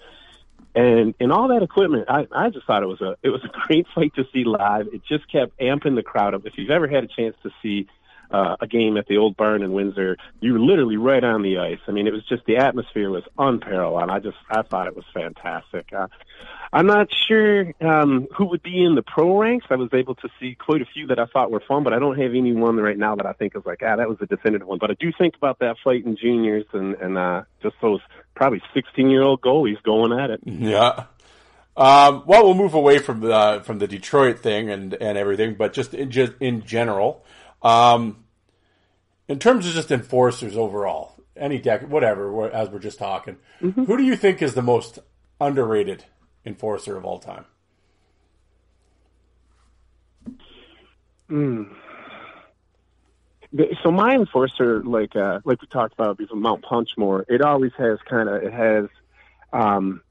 [0.75, 3.49] And and all that equipment, I, I just thought it was a it was a
[3.67, 4.89] great fight to see live.
[4.93, 6.47] It just kept amping the crowd up.
[6.47, 7.89] If you've ever had a chance to see
[8.31, 10.17] uh, a game at the old barn in Windsor.
[10.41, 11.81] You were literally right on the ice.
[11.87, 14.11] I mean, it was just the atmosphere was unparalleled.
[14.11, 15.93] I just I thought it was fantastic.
[15.93, 16.09] Uh,
[16.73, 19.67] I'm not sure um, who would be in the pro ranks.
[19.71, 21.99] I was able to see quite a few that I thought were fun, but I
[21.99, 24.69] don't have anyone right now that I think is like, ah, that was a definitive
[24.69, 24.79] one.
[24.79, 28.01] But I do think about that fight in juniors and and uh, just those
[28.35, 30.41] probably 16 year old goalies going at it.
[30.45, 31.05] Yeah.
[31.77, 35.73] Um, well, we'll move away from the from the Detroit thing and, and everything, but
[35.73, 37.25] just in just in general,
[37.63, 38.25] um,
[39.29, 43.85] in terms of just enforcers overall, any deck, whatever, as we're just talking, mm-hmm.
[43.85, 44.99] who do you think is the most
[45.41, 46.05] underrated
[46.45, 47.45] enforcer of all time?
[51.31, 51.69] Mm.
[53.83, 57.25] So my enforcer, like uh, like we talked about, is Mount Punchmore.
[57.29, 58.87] It always has kind of it has
[59.53, 60.03] um,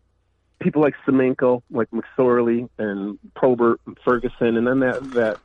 [0.60, 5.38] people like Semenko, like McSorley and Probert and Ferguson, and then that that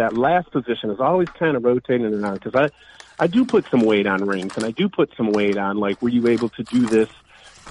[0.00, 2.70] that last position is always kind of rotating around because I
[3.22, 6.00] I do put some weight on rings and I do put some weight on like
[6.00, 7.10] were you able to do this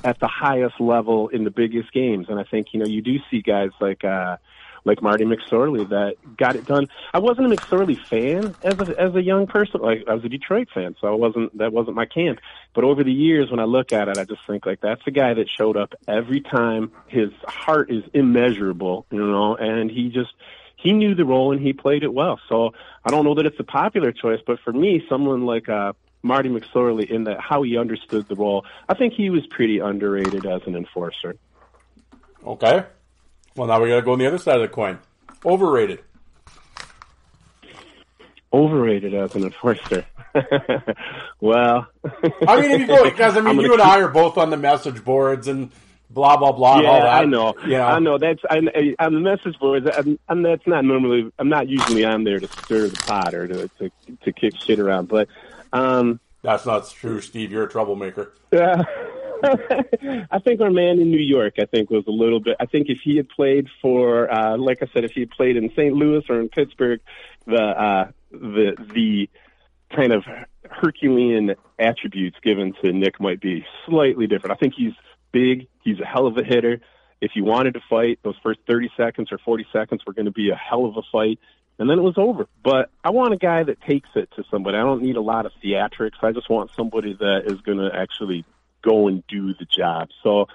[0.03, 3.17] at the highest level in the biggest games and I think you know you do
[3.31, 4.37] see guys like uh
[4.85, 6.87] like Marty McSorley that got it done.
[7.13, 9.81] I wasn't a McSorley fan as a as a young person.
[9.81, 12.39] Like I was a Detroit fan, so I wasn't that wasn't my camp.
[12.73, 15.11] But over the years, when I look at it, I just think like that's a
[15.11, 16.91] guy that showed up every time.
[17.07, 20.31] His heart is immeasurable, you know, and he just
[20.79, 22.39] he knew the role and he played it well.
[22.47, 25.91] So I don't know that it's a popular choice, but for me, someone like uh,
[26.23, 30.45] Marty McSorley in that how he understood the role, I think he was pretty underrated
[30.45, 31.35] as an enforcer.
[32.45, 32.85] Okay.
[33.55, 34.99] Well, now we got to go on the other side of the coin.
[35.45, 36.01] Overrated.
[38.53, 40.05] Overrated as an enforcer.
[41.41, 41.87] well,
[42.47, 44.57] I mean, if you go because I mean, you and I are both on the
[44.57, 45.71] message boards and
[46.09, 46.81] blah blah blah.
[46.81, 47.21] Yeah, all that.
[47.21, 47.53] I know.
[47.65, 48.17] Yeah, I know.
[48.17, 49.87] That's I, I, on the message boards.
[49.95, 51.31] I'm, I'm, that's not normally.
[51.39, 53.91] I'm not usually on there to stir the pot or to to,
[54.23, 55.07] to kick shit around.
[55.07, 55.27] But
[55.73, 57.51] um, that's not true, Steve.
[57.51, 58.33] You're a troublemaker.
[58.51, 58.83] Yeah.
[59.43, 62.57] I think our man in New York, I think, was a little bit.
[62.59, 65.55] I think if he had played for, uh, like I said, if he had played
[65.55, 65.93] in St.
[65.93, 66.99] Louis or in Pittsburgh,
[67.45, 69.29] the uh, the the
[69.95, 70.23] kind of
[70.69, 74.55] Herculean attributes given to Nick might be slightly different.
[74.55, 74.93] I think he's
[75.31, 75.67] big.
[75.83, 76.81] He's a hell of a hitter.
[77.21, 80.31] If you wanted to fight, those first 30 seconds or 40 seconds were going to
[80.31, 81.39] be a hell of a fight.
[81.77, 82.47] And then it was over.
[82.63, 84.77] But I want a guy that takes it to somebody.
[84.77, 86.21] I don't need a lot of theatrics.
[86.21, 88.45] I just want somebody that is going to actually
[88.81, 90.09] go and do the job.
[90.23, 90.47] So,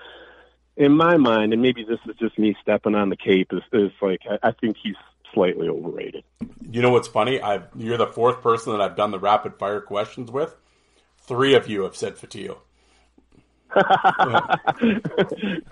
[0.77, 3.93] in my mind, and maybe this is just me stepping on the cape, is, is
[4.03, 4.97] like I, I think he's
[5.33, 6.25] slightly overrated.
[6.71, 7.41] You know what's funny?
[7.41, 10.55] I you're the fourth person that I've done the rapid fire questions with.
[11.19, 12.17] Three of you have said
[13.75, 15.65] Fotiu.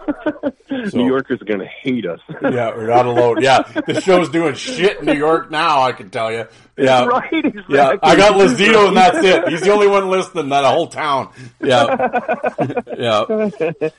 [0.94, 2.20] New Yorkers are going to hate us.
[2.42, 3.40] yeah, we're not alone.
[3.40, 5.82] Yeah, the show's doing shit in New York now.
[5.82, 6.46] I can tell you.
[6.76, 7.32] Yeah, right.
[7.32, 7.76] Exactly.
[7.76, 9.48] Yeah, I got Lazito, and that's it.
[9.48, 10.48] He's the only one listening.
[10.48, 11.32] That whole town.
[11.62, 12.08] Yeah,
[12.98, 13.88] yeah.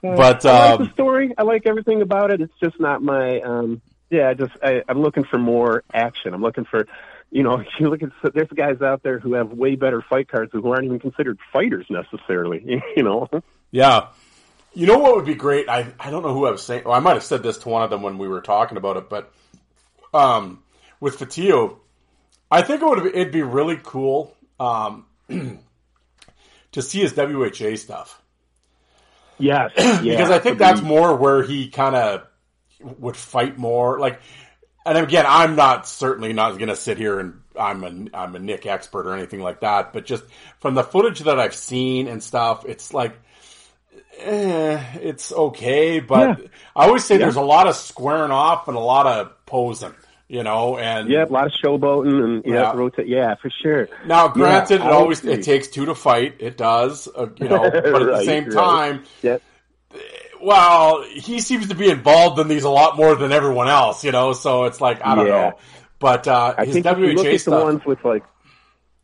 [0.00, 1.34] But um, I like the story.
[1.36, 2.40] I like everything about it.
[2.40, 3.40] It's just not my.
[3.40, 6.34] um Yeah, just I, I'm looking for more action.
[6.34, 6.86] I'm looking for
[7.30, 10.50] you know, you look at there's guys out there who have way better fight cards
[10.52, 12.82] who aren't even considered fighters necessarily.
[12.96, 13.28] You know.
[13.70, 14.08] Yeah.
[14.74, 15.68] You know what would be great?
[15.68, 16.84] I I don't know who I was saying.
[16.84, 18.96] Well, I might have said this to one of them when we were talking about
[18.96, 19.32] it, but
[20.12, 20.62] um,
[21.00, 21.76] with Fotiu,
[22.50, 28.20] I think it would it'd be really cool um, to see his WHA stuff.
[29.38, 32.26] Yes, yeah, because I think that's more where he kind of
[32.98, 33.98] would fight more.
[33.98, 34.20] Like
[34.88, 38.38] and again, I'm not certainly not going to sit here and I'm a I'm a
[38.38, 40.24] Nick expert or anything like that, but just
[40.60, 43.18] from the footage that I've seen and stuff, it's like
[44.18, 46.46] eh, it's okay, but yeah.
[46.74, 47.20] I always say yeah.
[47.20, 49.94] there's a lot of squaring off and a lot of posing,
[50.28, 52.72] you know, and yeah, a lot of showboating and yeah, yeah.
[52.74, 53.88] rotate, yeah, for sure.
[54.06, 57.84] Now, granted, it always it takes two to fight, it does, uh, you know, but
[57.84, 59.42] at right, the same time, right
[60.42, 64.12] well, he seems to be involved in these a lot more than everyone else, you
[64.12, 64.32] know.
[64.32, 65.32] So it's like I don't yeah.
[65.32, 65.58] know,
[65.98, 68.24] but uh, I his think if you look at stuff, the ones with like,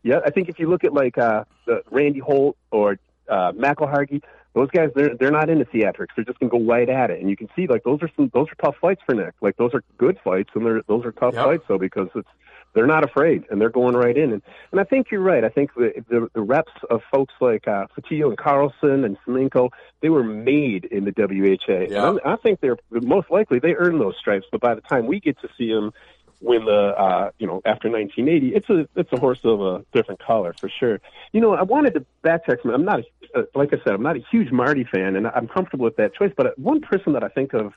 [0.02, 4.22] yeah, I think if you look at like uh, the Randy Holt or uh, McIlhargey,
[4.54, 6.08] those guys they're they're not into theatrics.
[6.16, 8.30] They're just gonna go right at it, and you can see like those are some
[8.32, 9.34] those are tough fights for Nick.
[9.40, 11.44] Like those are good fights, and they're those are tough Yep.
[11.44, 12.28] fights though because it's
[12.74, 14.32] they're not afraid and they're going right in.
[14.32, 15.44] And and I think you're right.
[15.44, 19.70] I think the the, the reps of folks like uh, Fotiu and Carlson and Semenko,
[20.00, 21.92] they were made in the WHA.
[21.92, 22.10] Yeah.
[22.10, 24.46] And I think they're most likely they earned those stripes.
[24.50, 25.92] But by the time we get to see them
[26.40, 30.20] when the uh, you know after 1980, it's a it's a horse of a different
[30.20, 31.00] color for sure.
[31.32, 32.58] You know, I wanted to backtrack.
[32.64, 35.48] I'm not a, uh, like I said, I'm not a huge Marty fan, and I'm
[35.48, 36.32] comfortable with that choice.
[36.36, 37.72] But one person that I think of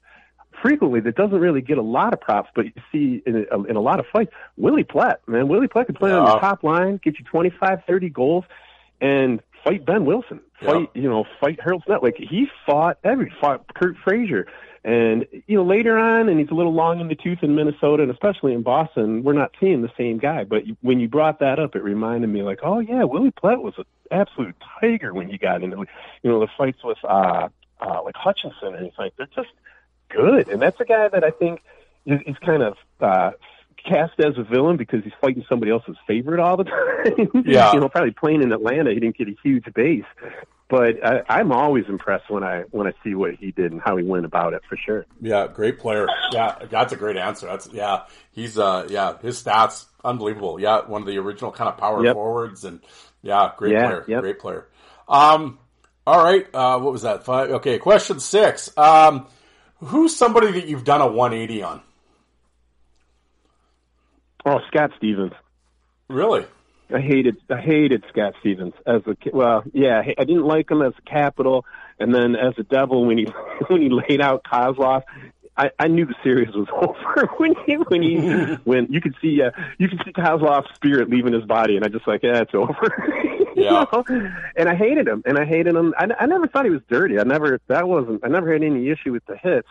[0.62, 3.76] frequently that doesn't really get a lot of props, but you see in a, in
[3.76, 7.00] a lot of fights, Willi Plett, man, Willi Plett can play on the top line,
[7.04, 8.46] get you 25, 30 goals,
[9.02, 12.04] and fight Behn Wilson, fight you know, fight Harold Snepsts.
[12.04, 14.48] Like he fought every fought Curt Fraser.
[14.84, 18.04] And you know, later on, and he's a little long in the tooth in Minnesota,
[18.04, 20.46] and especially in Boston, we're not seeing the same guy.
[20.46, 23.74] But when you brought that up, it reminded me, like, oh yeah, Willi Plett was
[23.78, 25.78] an absolute tiger when he got into,
[26.24, 27.50] you know, the fights with uh,
[27.82, 29.50] uh, like Hutchison, and he's like, they're just
[30.10, 30.48] good.
[30.50, 31.62] And that's a guy that I think
[32.06, 33.32] is, is kind of uh,
[33.88, 37.44] cast as a villain because he's fighting somebody else's favorite all the time.
[37.46, 37.74] Yeah.
[37.74, 40.04] you know, probably playing in Atlanta, he didn't get a huge base.
[40.70, 43.96] But I, I'm always impressed when I when I see what he did and how
[43.96, 45.06] he went about it for sure.
[45.22, 46.08] Yeah, great player.
[46.34, 47.46] Yeah, that's a great answer.
[47.46, 48.02] That's yeah,
[48.34, 50.60] he's uh yeah, his stats unbelievable.
[50.60, 52.14] Yeah, one of the original kind of power Yep.
[52.16, 52.82] forwards and
[53.22, 54.06] yeah, great Yeah, player.
[54.10, 54.20] yep.
[54.22, 54.68] Great player.
[55.08, 55.58] Um
[56.06, 57.24] all right, uh what was that?
[57.24, 58.78] Five okay, question 6.
[58.78, 59.28] Um
[59.80, 61.82] who's somebody that you've done a 180 on?
[64.46, 65.34] Oh, Scott Stevens.
[66.08, 66.46] Really?
[66.94, 70.94] I hated I hated Scott Stevens as a well, yeah, I didn't like him as
[70.98, 71.66] a capital,
[72.00, 73.26] and then as a devil when he
[73.68, 75.04] when he laid out Kozlov,
[75.58, 78.18] I, I knew the series was over when he when he
[78.64, 81.90] when you could see uh, you could see Kozlov's spirit leaving his body, and I
[81.90, 82.74] just like yeah, it's over.
[83.58, 83.86] Yeah.
[83.92, 84.04] know?
[84.56, 85.92] And I hated him, and I hated him.
[85.98, 87.20] I, I never thought he was dirty.
[87.20, 88.24] I never that wasn't.
[88.24, 89.68] I never had any issue with the hits.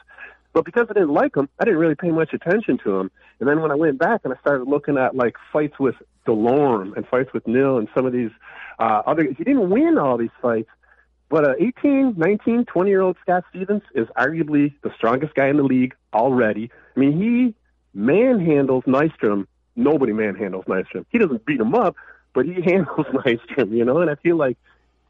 [0.53, 3.11] But because I didn't like him, I didn't really pay much attention to him.
[3.39, 5.95] And then when I went back and I started looking at like fights with
[6.27, 8.31] Delorme and fights with Nill and some of these
[8.81, 10.71] uh, other, he didn't win all these fights.
[11.29, 15.57] But uh, 18, 19, 20 year old Scott Stevens is arguably the strongest guy in
[15.57, 16.71] the league already.
[16.97, 17.55] I mean, he
[17.99, 19.47] manhandles Nystrom.
[19.75, 21.05] Nobody manhandles Nystrom.
[21.11, 21.97] He doesn't beat him up,
[22.33, 24.01] but he handles Nystrom, you know?
[24.01, 24.57] And I feel like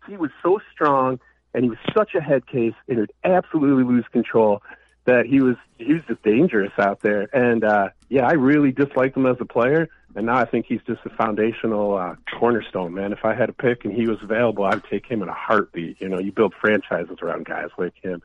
[0.09, 1.21] he was so strong
[1.53, 4.63] and he was such a head case and he'd absolutely lose control
[5.07, 7.29] that he was he was just dangerous out there.
[7.33, 10.81] And uh yeah, I really disliked him as a player and now I think he's
[10.87, 13.13] just a foundational uh cornerstone, man.
[13.13, 16.01] If I had a pick and he was available, I'd take him in a heartbeat.
[16.01, 18.23] You know, you build franchises around guys like him.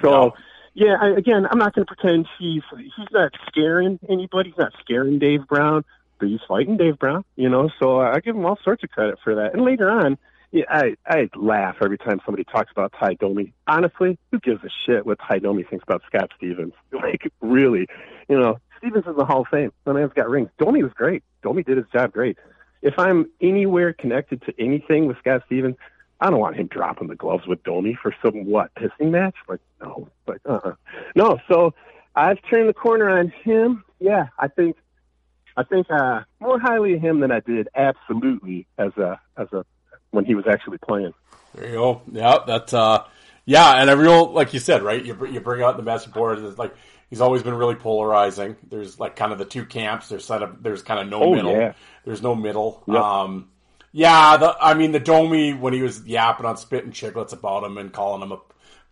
[0.00, 0.34] So
[0.74, 4.50] yeah, I, again, I'm not going to pretend he's he's not scaring anybody.
[4.50, 5.84] He's not scaring Dave Brown,
[6.18, 7.24] but he's fighting Dave Brown.
[7.36, 9.52] You know, so I give him all sorts of credit for that.
[9.52, 10.18] And later on,
[10.52, 13.54] yeah, I I laugh every time somebody talks about Ty Domi.
[13.66, 16.74] Honestly, who gives a shit what Ty Domi thinks about Scott Stevens?
[16.92, 17.88] Like, really,
[18.28, 19.72] you know, Stevens is the Hall of Fame.
[19.84, 20.50] The man's got rings.
[20.58, 21.24] Domi was great.
[21.42, 22.38] Domi did his job great.
[22.80, 25.76] If I'm anywhere connected to anything with Scott Stevens,
[26.20, 29.34] I don't want him dropping the gloves with Domi for some what pissing match.
[29.48, 30.74] Like no, like uh, uh
[31.16, 31.38] no.
[31.48, 31.74] So
[32.14, 33.84] I've turned the corner on him.
[33.98, 34.76] Yeah, I think
[35.56, 39.64] I think uh, more highly of him than I did absolutely as a as a
[40.12, 41.12] when he was actually playing.
[41.54, 42.02] There you go.
[42.12, 43.04] Yeah, that's uh,
[43.44, 45.04] yeah, and a real like you said, right?
[45.04, 46.38] You you bring out the message board.
[46.38, 46.74] It's like
[47.10, 48.56] he's always been really polarizing.
[48.70, 50.08] There's like kind of the two camps.
[50.08, 50.62] There's set up.
[50.62, 51.52] There's kind of no Oh, middle.
[51.52, 51.72] yeah.
[52.04, 52.82] There's no middle.
[52.86, 52.96] Yep.
[52.96, 53.48] Um,
[53.90, 57.76] yeah, the I mean the Domi when he was yapping on spitting Chiclets about him
[57.76, 58.38] and calling him a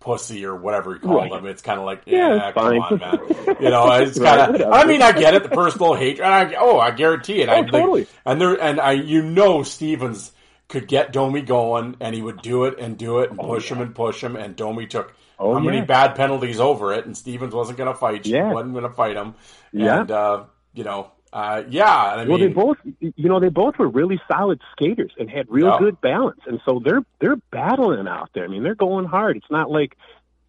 [0.00, 1.32] pussy or whatever he called Right.
[1.32, 1.46] him.
[1.46, 2.80] It's kind of like Yeah, yeah, come fine.
[2.80, 3.56] on, man.
[3.60, 4.70] You know, it's kind of.
[4.72, 5.42] I mean, I get it.
[5.42, 6.24] The personal hatred.
[6.26, 7.48] And I, oh, I guarantee it.
[7.48, 8.06] I Oh, totally.
[8.26, 10.32] and there, and I, you know, Stevens
[10.70, 13.80] could get Domi going, and he would do it and do it and push him
[13.82, 14.36] and push him.
[14.36, 17.98] And Domi took Oh, how many bad penalties over it, and Stevens wasn't going to
[17.98, 18.26] fight.
[18.26, 18.52] you, Yeah.
[18.52, 19.34] wasn't going to fight him.
[19.72, 20.00] Yeah.
[20.00, 22.12] And uh, you know, uh, yeah.
[22.12, 25.28] and I Well, mean, they both, you know, they both were really solid skaters and
[25.30, 25.78] had real Yeah.
[25.78, 28.44] good balance, and so they're they're battling out there.
[28.44, 29.36] I mean, they're going hard.
[29.38, 29.96] It's not like,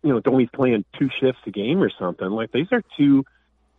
[0.03, 2.29] you know, Domi's playing two shifts a game or something.
[2.29, 3.25] Like these are two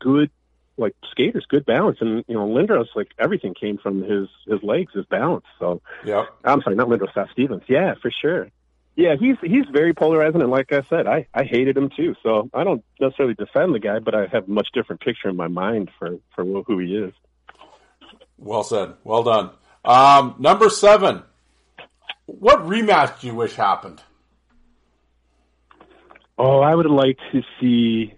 [0.00, 0.30] good,
[0.76, 4.92] like skaters, good balance, and you know, Lindros, like everything came from his his legs,
[4.94, 5.44] his balance.
[5.58, 6.24] So yeah.
[6.44, 7.62] I'm sorry, not Lindros, Scott Stevens.
[7.68, 8.48] Yeah, for sure.
[8.94, 12.14] Yeah, he's he's very polarizing, and like I said, I I hated him too.
[12.22, 15.36] So I don't necessarily defend the guy, but I have a much different picture in
[15.36, 17.12] my mind for for who he is.
[18.36, 18.94] Well said.
[19.04, 19.50] Well done.
[19.84, 21.22] Um, number seven.
[22.26, 24.00] What rematch do you wish happened?
[26.38, 28.14] Oh, I would like to see.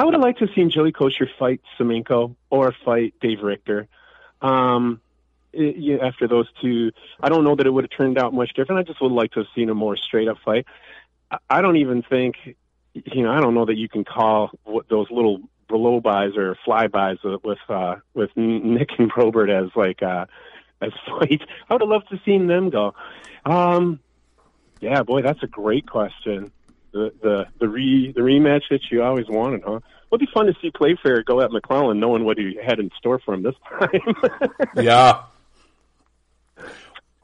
[0.00, 3.86] I would have liked to have seen Joey Kocur fight Semenko or fight Dave Richter.
[4.40, 5.02] Um,
[5.52, 8.78] it, after those two, I don't know that it would have turned out much different.
[8.78, 10.64] I just would like to have seen a more straight up fight.
[11.30, 12.36] I, I don't even think,
[12.94, 16.56] you know, I don't know that you can call what those little blow bys or
[16.66, 20.24] flybys with uh, with Nick and Probert as like uh,
[20.80, 21.44] as fights.
[21.68, 22.94] I would have loved to have seen them go.
[23.44, 24.00] Um,
[24.80, 26.52] yeah, boy, that's a great question
[26.92, 29.80] the the the re the rematch that you always wanted, huh?
[30.12, 33.20] It'd be fun to see Playfair go at McClelland, knowing what he had in store
[33.24, 33.90] for him this time.
[34.76, 35.22] yeah.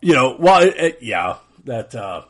[0.01, 1.95] You know, well, it, it- yeah, that.
[1.95, 2.23] Uh,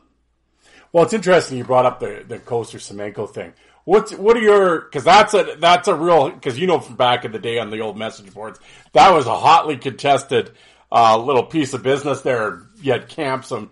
[0.93, 3.53] well, it's interesting you brought up the the Kocur Semenko thing.
[3.85, 4.81] What's what are your?
[4.81, 7.71] Because that's a that's a real because you know from back in the day on
[7.71, 8.59] the old message boards
[8.95, 10.53] that was a hotly contested
[10.91, 12.63] uh, little piece of business there.
[12.81, 13.69] You had camps and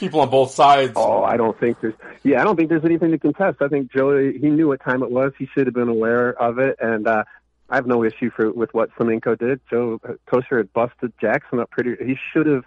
[0.00, 0.94] people on both sides.
[0.96, 3.58] oh, I don't think there's yeah, I don't think there's anything to contest.
[3.60, 5.32] I think Joey he knew what time it was.
[5.38, 7.24] He should have been aware of it, and uh,
[7.68, 9.60] I have no issue for with what Semenko did.
[9.70, 11.94] Joe Kocur had busted Jackson up pretty.
[12.04, 12.64] He should have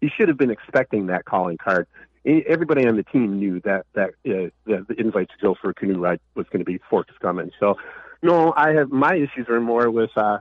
[0.00, 1.86] he should have been expecting that calling card.
[2.24, 5.74] Everybody on the team knew that that uh, the, the invite to go for a
[5.74, 7.50] canoe ride was going to be forthcoming.
[7.60, 7.76] So,
[8.22, 10.38] no, I have my issues are more with uh,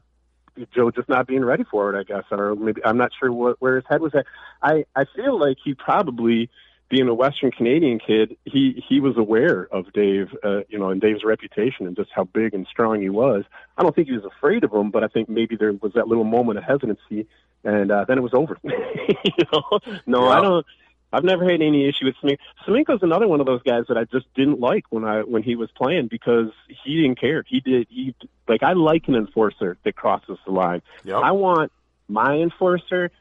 [0.74, 2.00] Joe just not being ready for it.
[2.00, 4.26] I guess, or maybe I'm not sure what, where his head was at.
[4.62, 6.50] I I feel like he probably,
[6.89, 11.00] being a Western Canadian kid, he he was aware of Dave, uh, you know, and
[11.00, 13.44] Dave's reputation and just how big and strong he was.
[13.77, 16.08] I don't think he was afraid of him, but I think maybe there was that
[16.08, 17.27] little moment of hesitancy,
[17.63, 18.58] and uh, then it was over.
[18.63, 20.29] you know, no, Yeah.
[20.29, 20.65] I don't.
[21.12, 22.37] I've never had any issue with Semenko.
[22.67, 25.55] Semenko's another one of those guys that I just didn't like when I when he
[25.55, 26.51] was playing because
[26.83, 27.43] he didn't care.
[27.47, 28.15] He did he
[28.47, 30.81] like I like an enforcer that crosses the line.
[31.03, 31.15] Yep.
[31.15, 31.71] I want
[32.07, 33.12] my enforcer.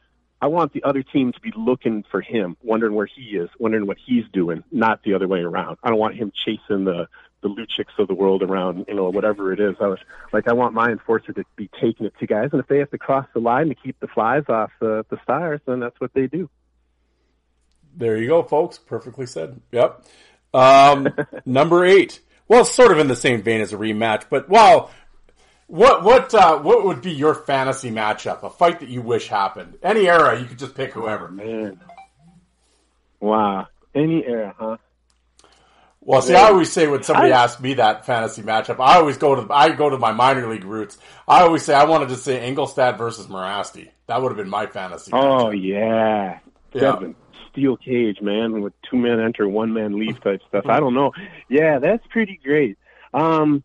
[0.40, 3.86] I want the other team to be looking for him, wondering where he is, wondering
[3.86, 5.78] what he's doing, not the other way around.
[5.82, 7.08] I don't want him chasing the
[7.40, 9.76] the Lucics of the world around, you know, whatever it is.
[9.80, 10.00] I was
[10.32, 12.90] like, I want my enforcer to be taking it to guys, and if they have
[12.90, 16.12] to cross the line to keep the flies off the the stars, then that's what
[16.14, 16.50] they do.
[17.98, 18.78] There you go, folks.
[18.78, 19.60] Perfectly said.
[19.72, 20.04] Yep.
[20.54, 21.08] Um,
[21.44, 22.20] number eight.
[22.46, 24.88] Well, sort of in the same vein as a rematch, but wow,
[25.66, 28.42] what what uh, what would be your fantasy matchup?
[28.42, 29.76] A fight that you wish happened?
[29.82, 31.28] Any era, you could just pick whoever.
[31.28, 31.78] Man,
[33.20, 34.76] wow, any era, huh?
[36.00, 39.18] Well, see, I always say when somebody I, asks me that fantasy matchup, I always
[39.18, 40.96] go to I go to my minor league roots.
[41.26, 43.90] I always say I wanted to say Engelstad versus Mirasty.
[44.06, 45.10] That would have been my fantasy.
[45.12, 45.62] Oh matchup.
[45.62, 46.38] yeah,
[46.72, 47.12] yeah.
[47.58, 50.66] Steel cage, man, with two men enter, one man leave type stuff.
[50.68, 51.12] I don't know.
[51.48, 52.78] Yeah, that's pretty great.
[53.12, 53.64] Um,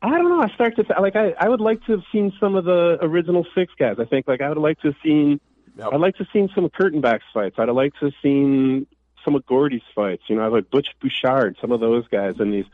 [0.00, 0.40] I don't know.
[0.40, 1.16] I start to like.
[1.16, 3.96] I I would like to have seen some of the original six guys.
[3.98, 5.40] I think like I would like to have seen.
[5.76, 5.88] Yep.
[5.92, 7.56] I'd like to have seen some Kurtenbach's fights.
[7.58, 8.86] I'd like to have seen
[9.24, 10.22] some of Gordy's fights.
[10.28, 12.66] You know, I like Butch Bouchard, some of those guys, and these.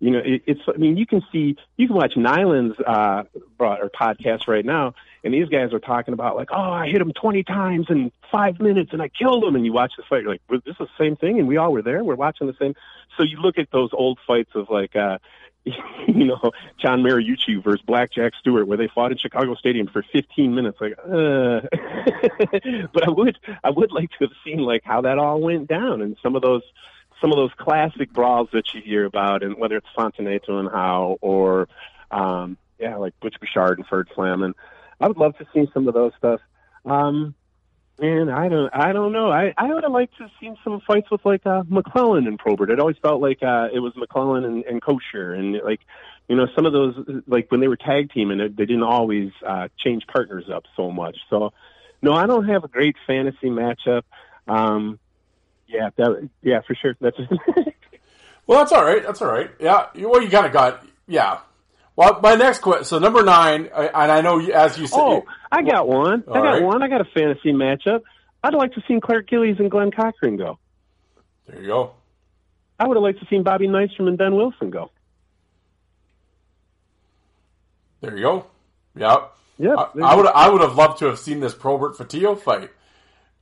[0.00, 0.60] You know, it, it's.
[0.68, 3.22] I mean, you can see, you can watch Nilan's uh,
[3.60, 4.94] or podcast right now,
[5.24, 8.60] and these guys are talking about like, oh, I hit him twenty times in five
[8.60, 9.54] minutes, and I killed him.
[9.54, 11.56] And you watch the fight, you're like, well, this is the same thing, and we
[11.56, 12.02] all were there.
[12.02, 12.74] We're watching the same.
[13.16, 15.18] So you look at those old fights of like, uh,
[15.64, 20.54] you know, John Mariucci versus Blackjack Stewart, where they fought in Chicago Stadium for 15
[20.54, 20.78] minutes.
[20.80, 21.60] Like, uh.
[22.92, 26.02] but I would, I would like to have seen like how that all went down
[26.02, 26.62] and some of those,
[27.20, 31.18] some of those classic brawls that you hear about, and whether it's Fontinato and Howe
[31.20, 31.68] or,
[32.10, 34.54] um, yeah, like Butch Bouchard and Fern Flaman.
[35.02, 36.40] I would love to see some of those stuff.
[36.84, 37.34] Um,
[38.02, 39.30] Man, I don't, I don't know.
[39.30, 42.38] I, I would have liked to have seen some fights with like uh, McClelland and
[42.38, 42.70] Probert.
[42.70, 45.80] It always felt like uh, it was McClelland and, and Kocur, and like,
[46.26, 49.68] you know, some of those like when they were tag teaming, they didn't always uh,
[49.78, 51.18] change partners up so much.
[51.28, 51.52] So,
[52.00, 54.02] no, I don't have a great fantasy matchup.
[54.48, 54.98] Um,
[55.68, 56.96] yeah, that, yeah, for sure.
[57.00, 57.18] That's
[58.46, 59.04] well, that's all right.
[59.04, 59.50] That's all right.
[59.60, 61.38] Yeah, well, you kind of got yeah.
[61.94, 62.84] Well, my next question.
[62.84, 64.98] So number nine, and I know as you said.
[64.98, 66.24] Oh, I got one.
[66.26, 66.62] I got right.
[66.62, 66.82] one.
[66.82, 68.02] I got a fantasy matchup.
[68.42, 70.58] I'd like to see Clark Gillies and Glen Cochrane go.
[71.46, 71.92] There you go.
[72.78, 74.90] I would have liked to see Bobby Nystrom and Behn Wilson go.
[78.00, 78.46] There you go.
[78.96, 79.32] Yep.
[79.58, 79.74] Yeah.
[79.74, 80.26] I, I would.
[80.26, 82.70] I would have loved to have seen this Probert Fotiu fight.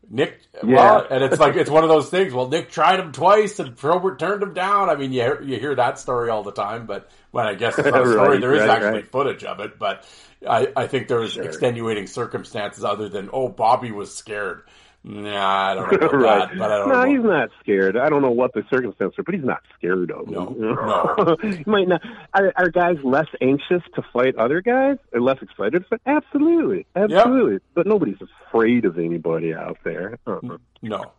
[0.08, 0.74] Nick, yeah.
[0.74, 2.32] well, and it's like it's one of those things.
[2.32, 4.90] Well, Nick tried him twice, and Probert turned him down.
[4.90, 7.78] I mean, you hear, you hear that story all the time, but when I guess
[7.78, 9.12] it's not a story, right, there is right, actually right.
[9.12, 9.78] footage of it.
[9.78, 10.04] But
[10.48, 11.44] I, I think there's sure.
[11.44, 14.62] extenuating circumstances other than oh, Bobby was scared.
[15.02, 16.48] Nah, I don't know right.
[16.50, 17.10] that, but I don't no, know.
[17.10, 17.96] he's not scared.
[17.96, 20.28] I don't know what the circumstances are, but he's not scared of.
[20.28, 21.36] No, no.
[21.42, 22.02] he might not.
[22.34, 24.98] Are, are guys less anxious to fight other guys?
[25.12, 25.86] Or less excited?
[25.88, 27.54] But absolutely, absolutely.
[27.54, 27.62] Yep.
[27.74, 30.18] But nobody's afraid of anybody out there.
[30.26, 30.58] Uh-huh.
[30.82, 31.12] No.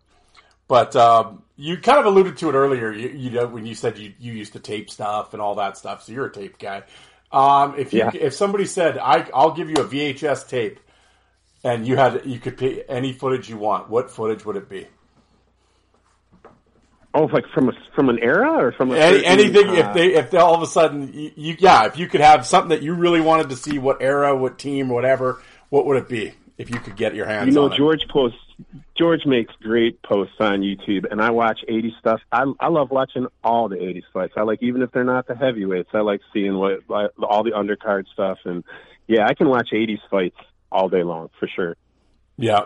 [0.68, 2.92] But um, you kind of alluded to it earlier.
[2.92, 5.76] You, you know, when you said you, you used to tape stuff and all that
[5.76, 6.84] stuff, so you're a tape guy.
[7.32, 8.12] Um, if you, yeah.
[8.14, 10.80] if somebody said I, I'll give you a VHS tape
[11.64, 14.88] and you had you could pick any footage you want, what footage would it be?
[17.14, 19.70] Oh, like from a, from an era or from Any, certain, anything?
[19.70, 22.22] Uh, if they if they all of a sudden you, you, yeah, if you could
[22.22, 25.98] have something that you really wanted to see, what era, what team, whatever, what would
[25.98, 27.48] it be if you could get your hands?
[27.48, 28.38] You know, George posts.
[28.96, 32.22] George makes great posts on YouTube, and I watch '80s stuff.
[32.32, 34.34] I I love watching all the '80s fights.
[34.38, 35.90] I like even if they're not the heavyweights.
[35.94, 38.64] I like seeing what all the undercard stuff, and
[39.08, 40.38] yeah, I can watch '80s fights
[40.72, 41.76] all day long for sure.
[42.38, 42.66] Yeah.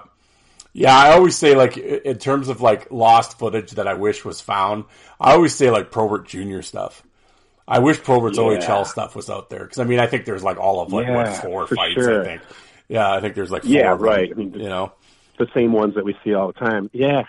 [0.74, 4.42] Yeah, I always say like in terms of like lost footage that I wish was
[4.42, 4.84] found.
[5.20, 7.02] I always say like Probert Junior stuff.
[7.66, 8.44] I wish Probert's yeah.
[8.44, 11.08] OHL stuff was out there because I mean I think there's like all of like
[11.08, 12.22] yeah, what four fights sure.
[12.22, 12.42] I think.
[12.90, 14.30] Yeah, I think there's like yeah right.
[14.30, 14.92] I mean, you know
[15.38, 16.90] the same ones that we see all the time.
[16.94, 17.24] Yeah,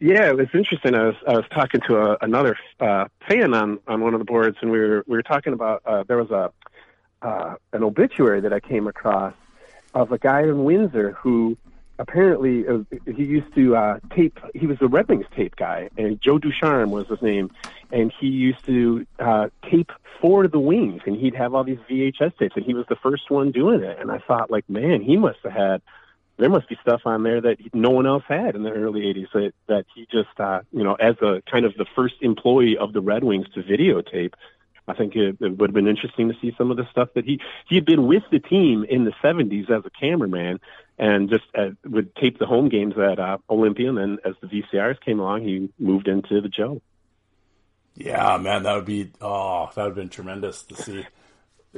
[0.00, 0.94] yeah, it was interesting.
[0.94, 4.24] I was I was talking to a, another uh, fan on on one of the
[4.24, 6.52] boards, and we were we were talking about uh, there was a
[7.22, 9.34] uh, an obituary that I came across
[9.94, 11.56] of a guy in Windsor who
[11.98, 14.38] apparently uh, he used to uh, tape.
[14.54, 17.50] He was a Red Wings tape guy, and Joe Ducharme was his name,
[17.90, 22.36] and he used to uh, tape for the Wings, and he'd have all these VHS
[22.38, 23.98] tapes, and he was the first one doing it.
[23.98, 25.82] And I thought, like, man, he must have had.
[26.36, 29.32] There must be stuff on there that no one else had in the early '80s
[29.32, 32.92] that that he just, uh, you know, as a kind of the first employee of
[32.92, 34.34] the Red Wings to videotape
[34.88, 37.24] I think it, it would have been interesting to see some of the stuff that
[37.24, 40.60] he he had been with the team in the 70s as a cameraman,
[40.98, 43.88] and just uh, would tape the home games at uh, Olympia.
[43.88, 46.80] And then as the VCRs came along, he moved into the Joe.
[47.94, 51.06] Yeah, man, that would be oh, that would have been tremendous to see.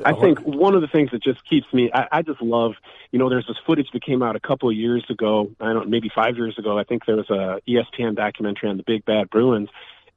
[0.04, 2.74] I think one of the things that just keeps me, I, I just love,
[3.10, 5.50] you know, there's this footage that came out a couple of years ago.
[5.60, 6.78] I don't, maybe five years ago.
[6.78, 9.68] I think there was a ESPN documentary on the Big Bad Bruins,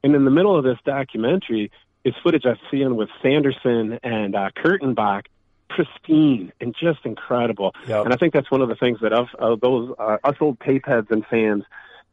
[0.02, 1.70] and in the middle of this documentary
[2.04, 5.26] is footage I've seen with Sanderson and uh, Kurtenbach,
[5.68, 7.74] pristine and just incredible.
[7.86, 8.04] Yep.
[8.04, 10.60] And I think that's one of the things that of, of those uh, us old
[10.60, 11.64] tape heads and fans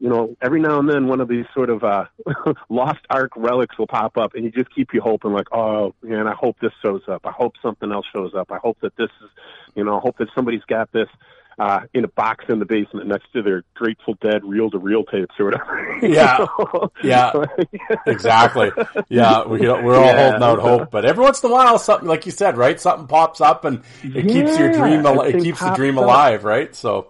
[0.02, 2.06] you know, every now and then one of these sort of uh,
[2.70, 6.26] lost ark relics will pop up, and you just keep you hoping, like, oh, man,
[6.26, 7.22] I hope this shows up.
[7.24, 8.52] I hope something else shows up.
[8.52, 9.30] I hope that this is,
[9.76, 11.08] you know, I hope that somebody's got this
[11.62, 15.04] uh, in a box in the basement next to their Grateful Dead reel to reel
[15.04, 15.88] tapes or whatever.
[16.02, 16.48] Yeah,
[17.04, 17.32] yeah,
[18.08, 18.72] exactly.
[19.08, 20.32] Yeah, we, we're all yeah.
[20.32, 22.82] holding out hope, but every once in a while, something like you said, right?
[22.82, 25.06] Something pops up, and it yeah, keeps your dream.
[25.06, 26.46] Al- it keeps the dream alive, up.
[26.46, 26.76] right?
[26.76, 27.10] So.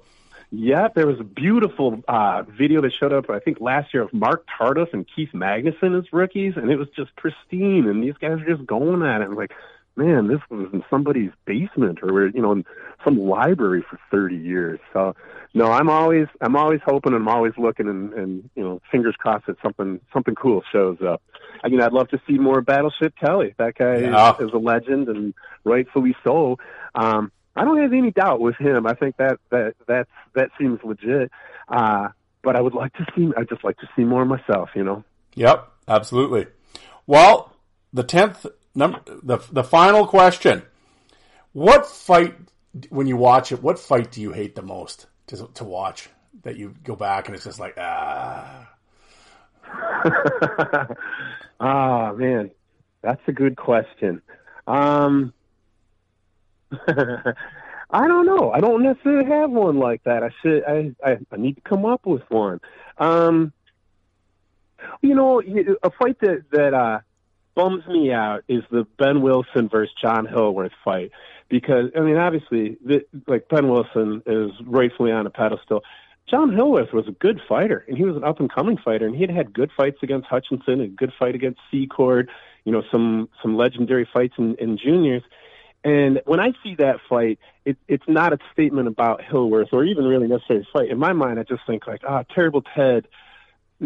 [0.54, 4.14] Yeah, there was a beautiful uh, video that showed up, I think, last year of
[4.14, 7.88] Marc Tardif and Keith Magnuson as rookies, and it was just pristine.
[7.88, 9.26] And these guys are just going at it.
[9.26, 9.54] I'm like,
[9.96, 12.66] man, this was in somebody's basement or you know in
[13.04, 14.80] some library for 30 years.
[14.94, 15.16] So,
[15.54, 19.16] no, I'm always I'm always hoping and I'm always looking and, and you know fingers
[19.18, 21.22] crossed that something something cool shows up.
[21.64, 23.54] I mean, I'd love to see more Battleship Kelly.
[23.58, 24.36] That guy yeah.
[24.36, 25.34] is, is a legend and
[25.64, 26.58] rightfully so.
[26.96, 28.88] Um, I don't have any doubt with him.
[28.88, 31.32] I think that that that's that seems legit.
[31.68, 32.10] Uh,
[32.44, 33.30] but I would like to see.
[33.38, 34.70] I'd just like to see more myself.
[34.76, 35.04] You know.
[35.36, 36.48] Yep, absolutely.
[37.08, 37.54] Well,
[37.94, 40.63] the tenth number, the the final question:
[41.53, 42.36] What fight,
[42.89, 46.09] when you watch it, what fight do you hate the most to to watch?
[46.43, 48.67] That you go back and it's just like ah.
[51.59, 52.51] ah man,
[53.01, 54.22] that's a good question.
[54.67, 55.34] Um,
[57.93, 58.51] I don't know.
[58.51, 60.24] I don't necessarily have one like that.
[60.24, 60.63] I should.
[60.65, 62.61] I, I I need to come up with one.
[62.97, 63.51] Um,
[65.01, 65.41] you know,
[65.84, 66.99] a fight that that uh,
[67.56, 71.12] bums me out is the Behn Wilson versus John Hilworth fight
[71.49, 75.84] because I mean, obviously, the, like Behn Wilson is rightfully on a pedestal.
[76.30, 79.14] John Hilworth was a good fighter, and he was an up and coming fighter, and
[79.14, 82.30] he had had good fights against Hutchison, a good fight against Secord,
[82.64, 85.24] you know, some some legendary fights in, in juniors.
[85.84, 90.06] And when I see that fight, it, it's not a statement about Hilworth or even
[90.06, 90.89] really necessarily fight.
[90.89, 93.08] In my mind, I just think like, ah, terrible Ted.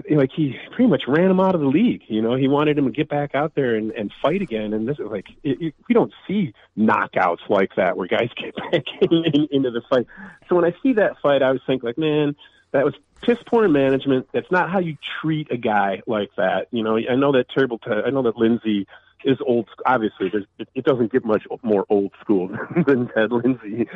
[0.09, 2.03] Like he pretty much ran him out of the league.
[2.07, 4.73] You know, he wanted him to get back out there and, and fight again.
[4.73, 8.55] And this is like, it, it, we don't see knockouts like that where guys get
[8.71, 10.05] back in, in, into the fight.
[10.49, 12.35] So when I see that fight, I always think like, man,
[12.71, 14.27] that was piss poor management.
[14.33, 16.67] That's not how you treat a guy like that.
[16.71, 18.03] You know, I know that terrible Ted.
[18.05, 18.87] I know that Lindsay
[19.23, 19.69] is old.
[19.85, 22.49] Obviously, it, it doesn't get much more old school
[22.85, 23.87] than Ted Lindsay.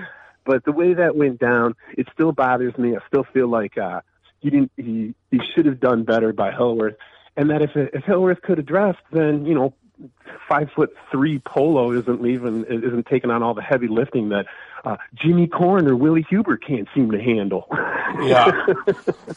[0.45, 2.95] But the way that went down, it still bothers me.
[2.95, 4.01] I still feel like uh,
[4.39, 4.71] he didn't.
[4.77, 6.95] He he should have done better by Hilworth,
[7.35, 9.73] and that if if Hilworth could have dressed, then you know,
[10.47, 14.45] five foot three Polo isn't leaving, isn't taking on all the heavy lifting that
[14.85, 17.67] uh, Jimmy Korn or Willie Huber can't seem to handle.
[18.21, 18.65] yeah,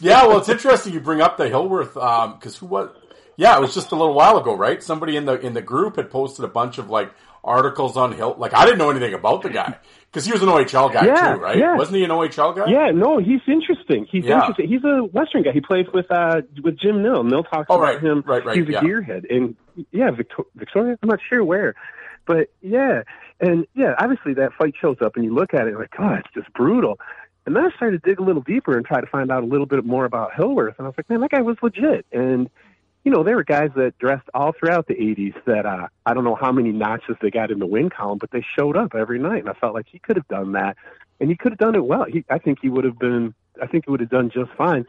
[0.01, 0.27] yeah.
[0.27, 2.91] Well, it's interesting you bring up the Hilworth because um, who was
[3.37, 4.83] yeah, it was just a little while ago, right?
[4.83, 7.13] Somebody in the in the group had posted a bunch of like
[7.45, 8.35] articles on Hill.
[8.39, 9.77] Like I didn't know anything about the guy
[10.11, 11.59] because he was an OHL guy yeah, too, right?
[11.59, 11.77] Yeah.
[11.77, 12.71] Wasn't he an OHL guy?
[12.71, 14.07] Yeah, no, he's interesting.
[14.11, 14.41] He's yeah.
[14.41, 14.69] interesting.
[14.69, 15.53] He's a Western guy.
[15.53, 17.23] He plays with uh with Jim Nill.
[17.25, 18.23] Mill talks oh, about right, him.
[18.27, 18.57] Right, right.
[18.57, 18.81] He's a yeah.
[18.81, 19.57] gearhead, and
[19.91, 20.99] yeah, Victor- Victoria.
[21.03, 21.75] I'm not sure where,
[22.27, 23.03] but yeah,
[23.41, 26.33] and yeah, obviously that fight shows up, and you look at it like, oh, it's
[26.35, 26.99] just brutal.
[27.45, 29.47] And then I started to dig a little deeper and try to find out a
[29.47, 32.49] little bit more about Hilworth, and I was like, man, that guy was legit, and
[33.05, 36.25] you know, there were guys that dressed all throughout the 80s that uh, I don't
[36.25, 39.19] know how many notches they got in the win column, but they showed up every
[39.19, 39.41] night.
[39.41, 40.77] And I felt like he could have done that.
[41.21, 42.05] And he could have done it well.
[42.05, 44.87] He, I think he would have been, I think he would have done just fine.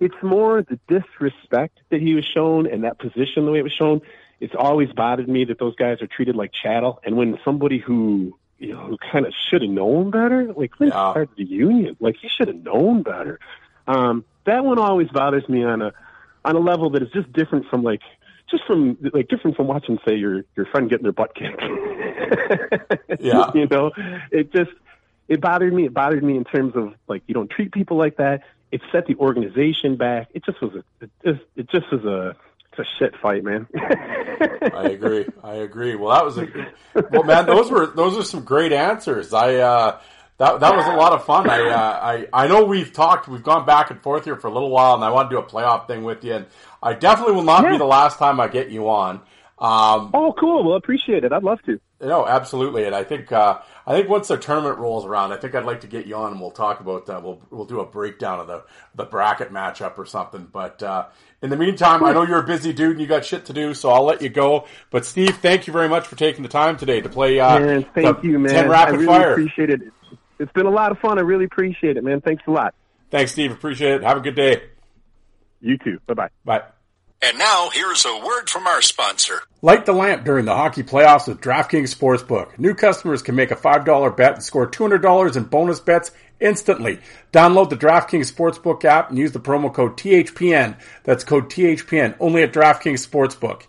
[0.00, 3.72] It's more the disrespect that he was shown and that position, the way it was
[3.72, 4.00] shown.
[4.40, 7.00] It's always bothered me that those guys are treated like chattel.
[7.04, 10.92] And when somebody who, you know, who kind of should have known better, like Clint
[10.92, 11.12] yeah.
[11.12, 13.38] started the union, like he should have known better.
[13.86, 15.92] Um, that one always bothers me on a,
[16.44, 18.02] on a level that is just different from like
[18.50, 21.62] just from like different from watching say your your friend getting their butt kicked.
[23.20, 23.90] yeah, you know,
[24.30, 24.70] it just
[25.28, 25.86] it bothered me.
[25.86, 28.42] It bothered me in terms of like you don't treat people like that.
[28.70, 30.28] It set the organization back.
[30.34, 32.36] It just was a it just, it just was a
[32.76, 33.66] it's a shit fight, man.
[33.78, 35.26] I agree.
[35.42, 35.94] I agree.
[35.94, 36.48] Well, that was a
[37.10, 37.46] well, man.
[37.46, 39.32] Those were those are some great answers.
[39.32, 40.00] I uh,
[40.38, 41.48] that that was a lot of fun.
[41.48, 44.52] I uh, I I know we've talked, we've gone back and forth here for a
[44.52, 46.34] little while, and I want to do a playoff thing with you.
[46.34, 46.46] And
[46.82, 47.72] I definitely will not yeah.
[47.72, 49.20] be the last time I get you on.
[49.56, 50.64] Um, oh, cool.
[50.64, 51.32] Well, appreciate it.
[51.32, 51.80] I'd love to.
[52.00, 55.54] No, absolutely, and I think uh, I think once the tournament rolls around, I think
[55.54, 57.86] I'd like to get you on and we'll talk about uh, we'll we'll do a
[57.86, 58.64] breakdown of the
[58.96, 60.48] the bracket matchup or something.
[60.52, 61.06] But uh,
[61.40, 63.72] in the meantime, I know you're a busy dude and you got shit to do,
[63.72, 64.66] so I'll let you go.
[64.90, 67.38] But Steve, thank you very much for taking the time today to play.
[67.38, 68.52] Uh, man, thank you, man.
[68.52, 69.32] Ten rapid I really fire.
[69.32, 69.80] appreciate it.
[70.38, 71.18] It's been a lot of fun.
[71.18, 72.20] I really appreciate it, man.
[72.20, 72.74] Thanks a lot.
[73.10, 73.52] Thanks, Steve.
[73.52, 74.02] Appreciate it.
[74.02, 74.62] Have a good day.
[75.60, 76.00] You too.
[76.06, 76.28] Bye bye.
[76.44, 76.62] Bye.
[77.22, 79.40] And now here's a word from our sponsor.
[79.62, 82.58] Light the lamp during the hockey playoffs with DraftKings Sportsbook.
[82.58, 86.98] New customers can make a $5 bet and score $200 in bonus bets instantly.
[87.32, 90.76] Download the DraftKings Sportsbook app and use the promo code THPN.
[91.04, 93.62] That's code THPN only at DraftKings Sportsbook.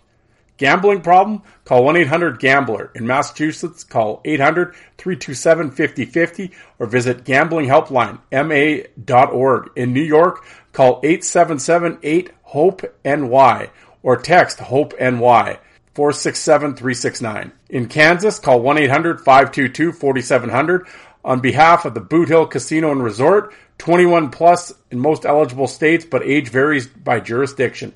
[0.56, 1.42] Gambling problem?
[1.64, 2.92] Call 1-800-GAMBLER.
[2.94, 9.70] In Massachusetts, call 800-327-5050 or visit gamblinghelpline.ma.org.
[9.76, 13.70] In New York, call 877-8-HOPE-NY
[14.02, 15.58] or text HOPE-NY
[15.94, 17.52] 467-369.
[17.70, 20.86] In Kansas, call 1-800-522-4700
[21.24, 26.04] on behalf of the Boot Hill Casino and Resort, 21 plus in most eligible states,
[26.04, 27.92] but age varies by jurisdiction.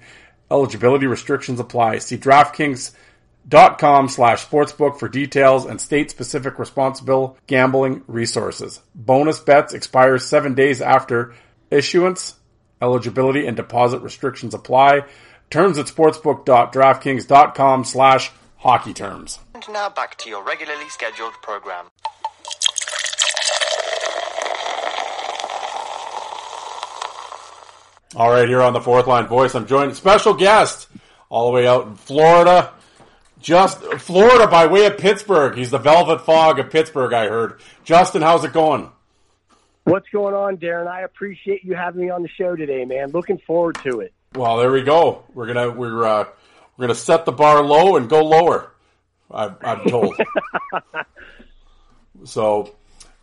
[0.50, 1.98] Eligibility restrictions apply.
[1.98, 8.80] See DraftKings.com slash sportsbook for details and state-specific responsible gambling resources.
[8.94, 11.34] Bonus bets expire seven days after
[11.70, 12.34] issuance.
[12.82, 15.02] Eligibility and deposit restrictions apply.
[15.50, 19.38] Terms at sportsbook.draftkings.com slash hockey terms.
[19.54, 21.86] And now back to your regularly scheduled program.
[28.16, 30.88] All right, here on the fourth line voice, I'm joined special guest
[31.28, 32.72] all the way out in Florida.
[33.40, 35.56] Just Florida by way of Pittsburgh.
[35.56, 37.60] He's the Velvet Fog of Pittsburgh, I heard.
[37.84, 38.90] Justin, how's it going?
[39.84, 40.88] What's going on, Darren?
[40.88, 43.12] I appreciate you having me on the show today, man.
[43.12, 44.12] Looking forward to it.
[44.34, 45.24] Well, there we go.
[45.32, 46.24] We're gonna we're uh,
[46.76, 48.72] we're gonna set the bar low and go lower.
[49.30, 50.16] I, I'm told.
[52.24, 52.74] so,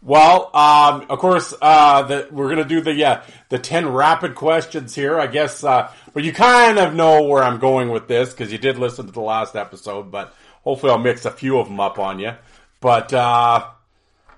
[0.01, 5.19] well, um, of course, uh, we're gonna do the yeah the ten rapid questions here.
[5.19, 8.57] I guess, uh, but you kind of know where I'm going with this because you
[8.57, 10.11] did listen to the last episode.
[10.11, 10.33] But
[10.63, 12.33] hopefully, I'll mix a few of them up on you.
[12.79, 13.67] But uh,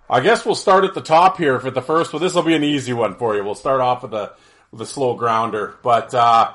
[0.09, 2.21] I guess we'll start at the top here for the first one.
[2.21, 3.43] This will be an easy one for you.
[3.43, 4.33] We'll start off with a
[4.71, 5.75] with a slow grounder.
[5.83, 6.53] But uh,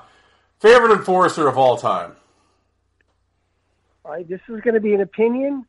[0.61, 2.13] favorite enforcer of all time.
[4.05, 5.67] All right, this is going to be an opinion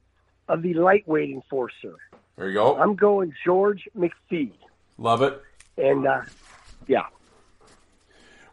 [0.48, 1.96] of the lightweight enforcer.
[2.38, 2.78] There you go.
[2.78, 4.52] I'm going George McPhee,
[4.98, 5.42] Love it.
[5.78, 6.22] and uh,
[6.88, 7.06] yeah,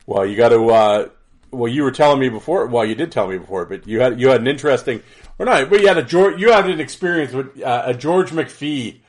[0.06, 0.68] Well, you got to.
[0.68, 1.08] Uh,
[1.50, 2.66] well, you were telling me before.
[2.66, 5.02] Well, you did tell me before, but you had you had an interesting,
[5.38, 5.68] or not?
[5.68, 6.40] But you had a George.
[6.40, 9.00] You had an experience with uh, a George McPhee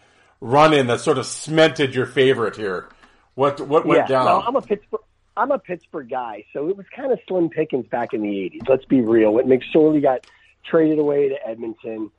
[0.41, 2.89] run in that sort of cemented your favorite here.
[3.35, 4.07] What what went yeah.
[4.07, 4.25] down?
[4.25, 5.01] Well, I'm a Pittsburgh.
[5.35, 8.69] I'm a Pittsburgh guy, so it was kind of slim pickings back in the '80s.
[8.69, 9.33] Let's be real.
[9.33, 10.27] When McSorley got
[10.65, 12.11] traded away to Edmonton,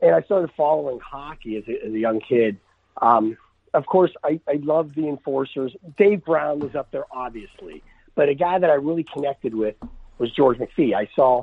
[0.00, 2.58] and I started following hockey as a, as a young kid.
[3.00, 3.36] Um,
[3.74, 5.74] of course, I, I love the enforcers.
[5.96, 7.82] Dave Brown was up there, obviously,
[8.14, 9.76] but a guy that I really connected with
[10.18, 10.94] was George McPhee.
[10.94, 11.42] I saw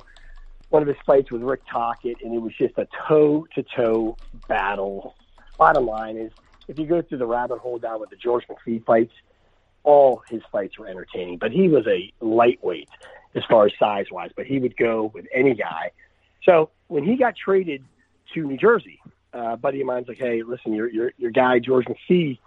[0.69, 4.17] one of his fights with Rick Tocchet, and it was just a toe to toe
[4.47, 5.15] battle.
[5.57, 6.31] Bottom line is,
[6.67, 9.13] if you go through the rabbit hole down with the George McPhee fights,
[9.83, 11.37] all his fights were entertaining.
[11.37, 12.89] But he was a lightweight
[13.35, 15.91] as far as size wise, but he would go with any guy.
[16.43, 17.83] So when he got traded
[18.35, 19.01] to New Jersey,
[19.33, 22.37] uh, a buddy of mine's like, "Hey, listen, your your your guy George McPhee,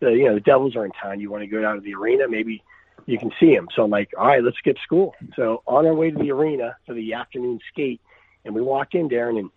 [0.00, 1.20] the you know the Devils are in town.
[1.20, 2.28] You want to go down to the arena?
[2.28, 2.62] Maybe
[3.06, 5.94] you can see him." So I'm like, "All right, let's skip school." So on our
[5.94, 8.00] way to the arena for the afternoon skate,
[8.44, 9.50] and we walk in, Darren, and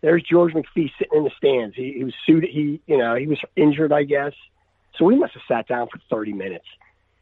[0.00, 1.76] there's George McPhee sitting in the stands.
[1.76, 2.50] He, he was suited.
[2.50, 4.32] He you know he was injured, I guess.
[4.96, 6.66] So we must have sat down for 30 minutes.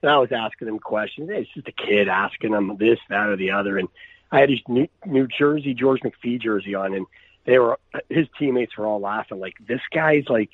[0.03, 1.31] And I was asking him questions.
[1.31, 3.79] Hey, it's just a kid asking him this, that, or the other.
[3.79, 3.89] And
[4.31, 7.07] I had his New, New Jersey George McPhee jersey on, and
[7.45, 7.79] they were
[8.09, 10.51] his teammates were all laughing like, "This guy's like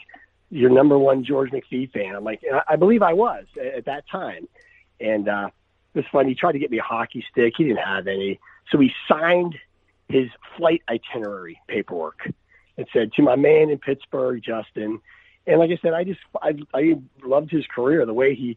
[0.51, 4.09] your number one George McPhee fan." I'm like, I, believe I was at, at that
[4.09, 4.49] time.
[5.01, 5.51] And uh,
[5.95, 6.27] it was fun.
[6.27, 7.55] He tried to get me a hockey stick.
[7.57, 9.57] He didn't have any, so he signed
[10.09, 12.29] his flight itinerary paperwork.
[12.79, 15.01] and said to my man in Pittsburgh, Justin.
[15.47, 18.57] And like I said, I just I, I loved his career, the way he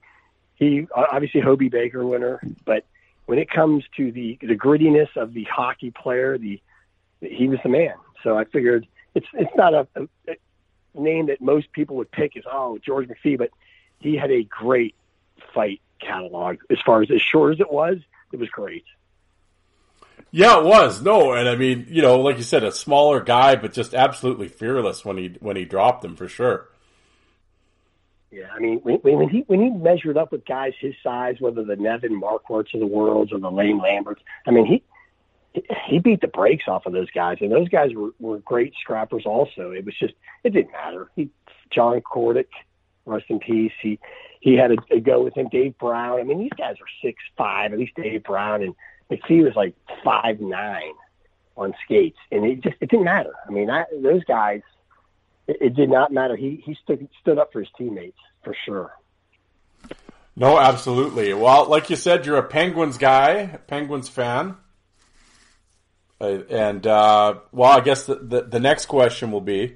[0.56, 2.86] he obviously Hobey Baker winner, but
[3.26, 6.62] when it comes to the the grittiness of the hockey player, the
[7.22, 7.96] he was the man.
[8.24, 10.36] So I figured it's it's not a, a,
[10.94, 13.50] name that most people would pick as oh George McPhee, but
[14.00, 14.96] he had a great
[15.54, 17.98] fight catalog as far as as short as it was.
[18.32, 18.86] It was great.
[20.32, 23.58] Yeah, it was no, and I mean, you know, like you said, a smaller guy,
[23.58, 26.70] but just absolutely fearless when he when he dropped them for sure.
[28.32, 31.66] Yeah, I mean, when, when he when he measured up with guys his size, whether
[31.66, 34.84] the Nevin Markwarts of the world or the Lane Lamberts, I mean, he
[35.88, 39.24] he beat the brakes off of those guys, and those guys were, were great scrappers.
[39.26, 41.10] Also, it was just it didn't matter.
[41.16, 41.30] He
[41.72, 42.48] John Kordic,
[43.06, 43.74] rest in peace.
[43.82, 44.00] He
[44.40, 45.50] he had a, a go with him.
[45.52, 46.20] Dave Brown.
[46.20, 47.74] I mean, these guys were six five.
[47.74, 48.76] At least Dave Brown and
[49.10, 50.94] McPhee was like five nine
[51.58, 53.34] on skates, and it just it didn't matter.
[53.46, 54.62] I mean, I, those guys,
[55.48, 56.36] it, it did not matter.
[56.36, 58.92] He he stood stood up for his teammates for sure.
[60.36, 61.34] No, absolutely.
[61.34, 64.56] Well, like you said, you're a Penguins guy, Penguins fan.
[66.22, 69.76] Uh, and uh, well, I guess the, the, the next question will be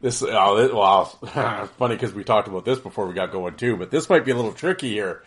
[0.00, 0.22] this.
[0.22, 1.06] Oh, well,
[1.78, 4.30] funny because we talked about this before we got going too, but this might be
[4.30, 5.24] a little tricky here.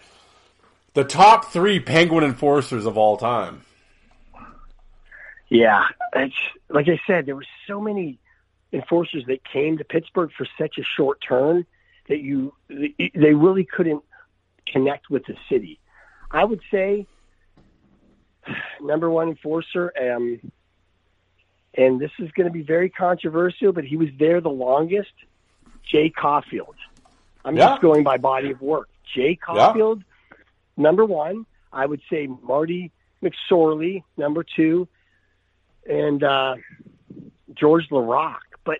[0.93, 3.63] The top three Penguin enforcers of all time.
[5.49, 6.35] Yeah, it's,
[6.69, 8.19] like I said, there were so many
[8.71, 11.65] enforcers that came to Pittsburgh for such a short term
[12.07, 14.01] that you they really couldn't
[14.65, 15.79] connect with the city.
[16.31, 17.05] I would say
[18.81, 20.39] number one enforcer, um,
[21.73, 25.11] and this is going to be very controversial, but he was there the longest.
[25.83, 26.75] Jay Caufield.
[27.45, 27.69] I'm Yeah.
[27.69, 28.89] just going by body of work.
[29.13, 30.03] Jay Caufield,
[30.75, 31.45] number one.
[31.71, 32.91] I would say Marty
[33.23, 34.87] McSorley, number two,
[35.87, 36.55] and uh,
[37.53, 38.39] George LaRock.
[38.63, 38.79] But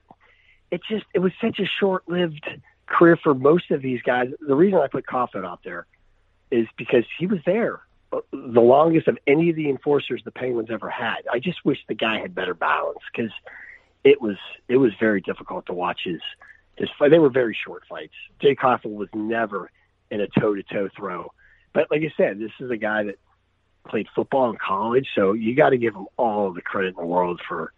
[0.72, 2.46] it just it was such a short lived
[2.88, 4.30] career for most of these guys.
[4.40, 5.86] The reason I put Caufield out there
[6.52, 10.90] is because he was there the longest of any of the enforcers the Penguins ever
[10.90, 11.28] had.
[11.32, 13.32] I just wish the guy had better balance because
[14.04, 14.38] it was
[14.68, 16.22] it was very difficult to watch his
[16.78, 17.12] his fight.
[17.12, 18.14] They were very short fights.
[18.42, 19.70] Jay Caufield was never
[20.10, 21.34] in a toe to toe throw.
[21.74, 23.16] But like I said, this is a guy that
[23.88, 27.06] played football in college, so you got to give him all the credit in the
[27.06, 27.74] world for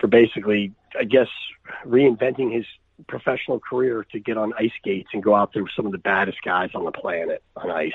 [0.00, 1.28] for basically, I guess,
[1.86, 2.66] reinventing his
[3.08, 5.98] professional career to get on ice skates and go out there with some of the
[5.98, 7.92] baddest guys on the planet on ice.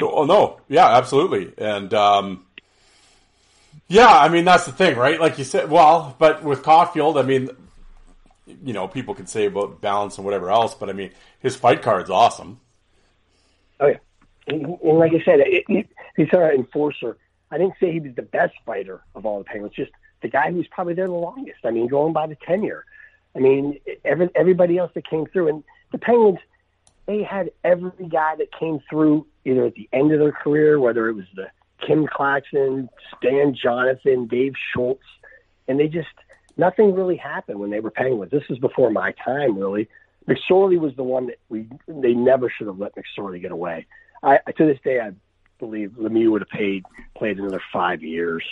[0.00, 2.46] Oh no, yeah, absolutely, and um,
[3.88, 5.20] yeah, I mean that's the thing, right?
[5.20, 7.50] Like you said, well, but with Caufield, I mean,
[8.64, 11.82] you know, people can say about balance and whatever else, but I mean, his fight
[11.82, 12.60] card's awesome.
[13.80, 13.98] Oh yeah,
[14.46, 17.16] and, and like I said, it, it, he's our enforcer.
[17.50, 20.52] I didn't say he was the best fighter of all the Penguins, just the guy
[20.52, 21.60] who's probably there the longest.
[21.64, 22.84] I mean, going by the tenure.
[23.34, 26.38] I mean, every, everybody else that came through, and the Penguins,
[27.08, 31.08] they had every guy that came through either at the end of their career, whether
[31.08, 31.48] it was the
[31.84, 35.02] Kim Clackson, Stan Jonathan, Dave Schultz,
[35.66, 36.08] and they just
[36.58, 38.30] nothing really happened when they were Penguins.
[38.30, 39.88] This is before my time, really.
[40.28, 43.86] McSorley was the one that we they never should have let McSorley get away.
[44.22, 45.12] I to this day I
[45.58, 46.84] believe Lemieux would have paid
[47.16, 48.44] played another five years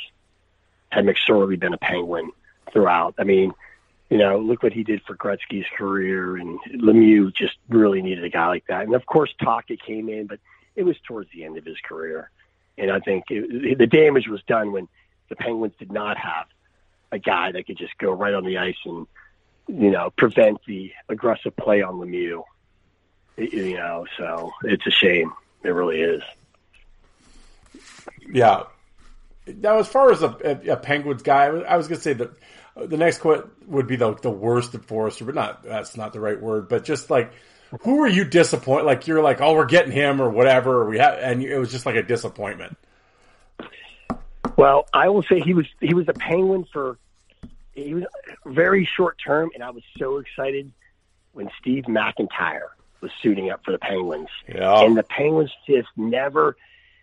[0.90, 2.30] had McSorley been a Penguin
[2.72, 3.16] throughout.
[3.18, 3.52] I mean,
[4.10, 8.28] you know, look what he did for Gretzky's career, and Lemieux just really needed a
[8.28, 8.82] guy like that.
[8.82, 10.38] And of course, Taka came in, but
[10.76, 12.30] it was towards the end of his career,
[12.78, 14.88] and I think it, the damage was done when
[15.28, 16.46] the Penguins did not have
[17.10, 19.06] a guy that could just go right on the ice and
[19.68, 22.44] you know prevent the aggressive play on Lemieux.
[23.36, 25.32] You know, so it's a shame.
[25.62, 26.22] It really is.
[28.32, 28.64] Yeah.
[29.46, 32.30] Now, as far as a, a, Penguins guy, I was going to say that
[32.76, 36.20] Uh, the next quote would be the the worst enforcer, but not that's not the
[36.20, 36.68] right word.
[36.68, 37.32] But just like,
[37.82, 38.84] who were you disappointed?
[38.84, 40.82] Like you're like, oh, we're getting him or whatever.
[40.82, 42.76] Or we have, and it was just like a disappointment.
[44.56, 46.98] Well, I will say he was he was a Penguin for
[47.72, 48.04] he was
[48.44, 50.72] very short term, and I was so excited
[51.32, 52.70] when Steve MacIntyre
[53.02, 54.80] was suiting up for the Penguins, Yeah.
[54.80, 56.56] and the Penguins just never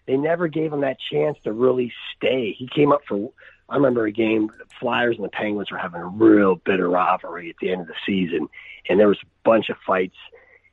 [0.05, 2.53] they never gave him that chance to really stay.
[2.57, 3.31] He came up for
[3.69, 7.49] I remember a game the Flyers and the Penguins were having a real bitter rivalry
[7.49, 8.47] at the end of the season,
[8.87, 10.17] and there was a bunch of fights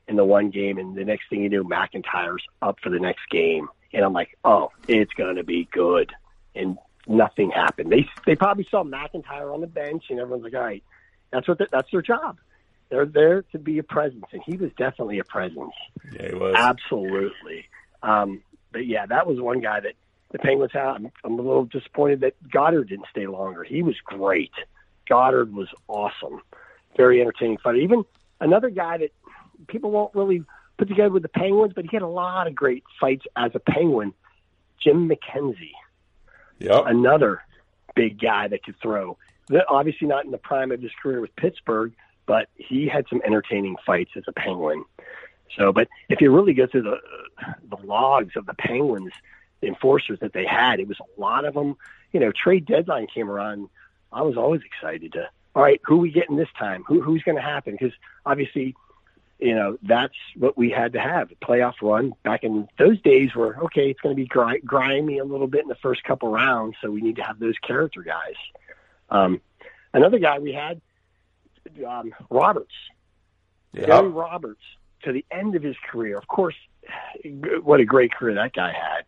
[0.07, 3.21] in the one game, and the next thing you knew, MacIntyre's up for the next
[3.31, 6.11] game, and I'm like, oh, it's going to be good,
[6.53, 6.77] and
[7.07, 7.91] nothing happened.
[7.91, 10.83] They they probably saw MacIntyre on the bench, and everyone's like, all right,
[11.31, 12.39] that's what the, that's their job.
[12.89, 15.73] They're there to be a presence, and he was definitely a presence.
[16.13, 16.55] Yeah, he was.
[16.57, 17.65] Absolutely.
[18.03, 19.93] Um, but yeah, that was one guy that
[20.31, 20.87] the Penguins had.
[20.95, 23.63] I'm, I'm a little disappointed that Godard didn't stay longer.
[23.63, 24.51] He was great.
[25.07, 26.41] Godard was awesome.
[26.97, 27.77] Very entertaining fighter.
[27.77, 28.03] Even
[28.39, 29.11] another guy that
[29.67, 30.43] people won't really
[30.77, 33.59] put together with the Penguins, but he had a lot of great fights as a
[33.59, 34.13] Penguin.
[34.83, 35.71] Jim McKenzie,
[36.59, 36.83] Yep.
[36.87, 37.43] another
[37.95, 39.17] big guy that could throw.
[39.67, 41.93] Obviously not in the prime of his career with Pittsburgh,
[42.25, 44.83] but he had some entertaining fights as a Penguin.
[45.57, 46.97] So, but if you really go through the
[47.69, 49.11] the logs of the Penguins,
[49.61, 51.75] enforcers that they had, it was a lot of them.
[52.11, 53.69] You know, trade deadline came around.
[54.11, 55.29] I was always excited to.
[55.55, 56.83] All right, who we getting this time?
[56.87, 57.73] Who who's going to happen?
[57.73, 57.93] Because
[58.25, 58.73] obviously,
[59.39, 62.13] you know, that's what we had to have a playoff run.
[62.23, 63.89] Back in those days, were okay.
[63.89, 66.89] It's going to be gri- grimy a little bit in the first couple rounds, so
[66.89, 68.35] we need to have those character guys.
[69.09, 69.41] Um,
[69.93, 70.79] another guy we had,
[71.85, 72.73] um, Roberts,
[73.73, 73.87] Yeah.
[73.87, 74.61] Gary Roberts,
[75.03, 76.17] to the end of his career.
[76.17, 76.55] Of course,
[77.63, 79.03] what a great career that guy had.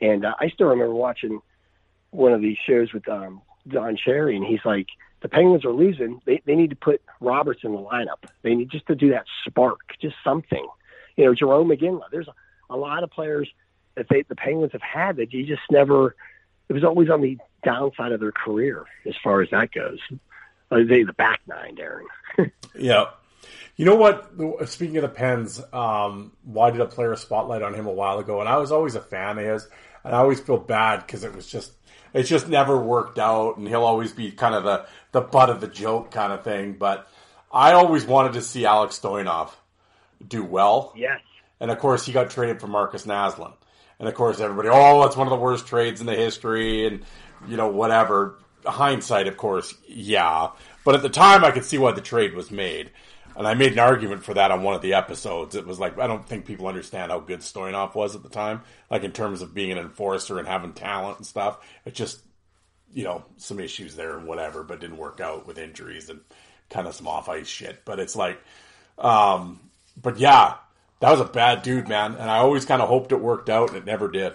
[0.00, 1.40] And uh, I still remember watching
[2.10, 4.86] one of these shows with um, Don Cherry, and he's like,
[5.20, 6.20] the Penguins are losing.
[6.26, 8.28] They they need to put Roberts in the lineup.
[8.42, 10.66] They need just to do that spark, just something.
[11.16, 12.10] You know, Jarome Iginla.
[12.12, 12.34] There's a,
[12.68, 13.48] a lot of players
[13.94, 16.14] that they the Penguins have had that you just never.
[16.68, 19.98] It was always on the downside of their career as far as that goes.
[20.70, 22.50] Uh, they the back nine, Darren.
[22.76, 23.10] Yeah.
[23.76, 24.68] You know what?
[24.68, 28.40] Speaking of the Pens, um, why did a player spotlight on him a while ago?
[28.40, 29.68] And I was always a fan of his,
[30.04, 31.72] and I always feel bad because it was just
[32.12, 35.60] it just never worked out, and he'll always be kind of the the butt of
[35.60, 36.74] the joke kind of thing.
[36.74, 37.08] But
[37.52, 39.50] I always wanted to see Alex Stojanov
[40.26, 40.92] do well.
[40.96, 41.20] Yes.
[41.60, 43.54] And of course, he got traded for Markus Naslund.
[43.98, 47.04] And of course, everybody, oh, that's one of the worst trades in the history, and
[47.48, 48.38] you know, whatever.
[48.66, 50.50] Hindsight, of course, yeah.
[50.84, 52.90] But at the time, I could see why the trade was made.
[53.36, 55.54] And I made an argument for that on one of the episodes.
[55.54, 58.62] It was like, I don't think people understand how good Stojanov was at the time,
[58.90, 61.58] like in terms of being an enforcer and having talent and stuff.
[61.84, 62.20] It just,
[62.92, 66.20] you know, some issues there and whatever, but didn't work out with injuries and
[66.70, 67.84] kind of some off ice shit.
[67.84, 68.40] But it's like,
[68.98, 69.58] um,
[70.00, 70.54] but yeah,
[71.00, 72.12] that was a bad dude, man.
[72.14, 74.34] And I always kind of hoped it worked out, and it never did.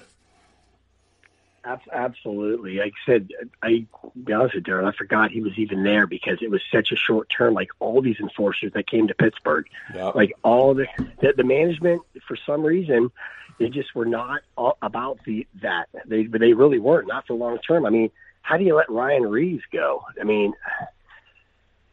[1.66, 2.78] Ab- Absolutely.
[2.78, 3.30] Like I said,
[3.62, 3.86] I
[4.24, 6.96] be honest with Darren, I forgot he was even there because it was such a
[6.96, 7.54] short term.
[7.54, 10.16] Like all these enforcers that came to Pittsburgh, Yep.
[10.16, 10.88] like all the,
[11.22, 13.12] the the management for some reason
[13.60, 17.58] they just were not all about the that they they really weren't not for long
[17.60, 17.86] term.
[17.86, 18.10] I mean,
[18.42, 20.04] how do you let Ryan Reaves go?
[20.20, 20.54] I mean,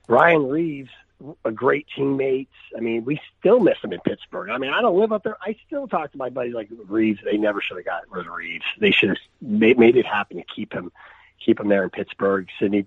[0.08, 0.90] Ryan Reaves,
[1.44, 2.48] a great teammate.
[2.76, 4.50] I mean, we still miss him in Pittsburgh.
[4.50, 5.36] I mean, I don't live up there.
[5.40, 7.20] I still talk to my buddies like Reaves.
[7.24, 8.64] They never should have gotten rid of Reaves.
[8.80, 10.92] They should have made, it happen to keep him,
[11.44, 12.48] keep him there in Pittsburgh.
[12.60, 12.84] Sidney,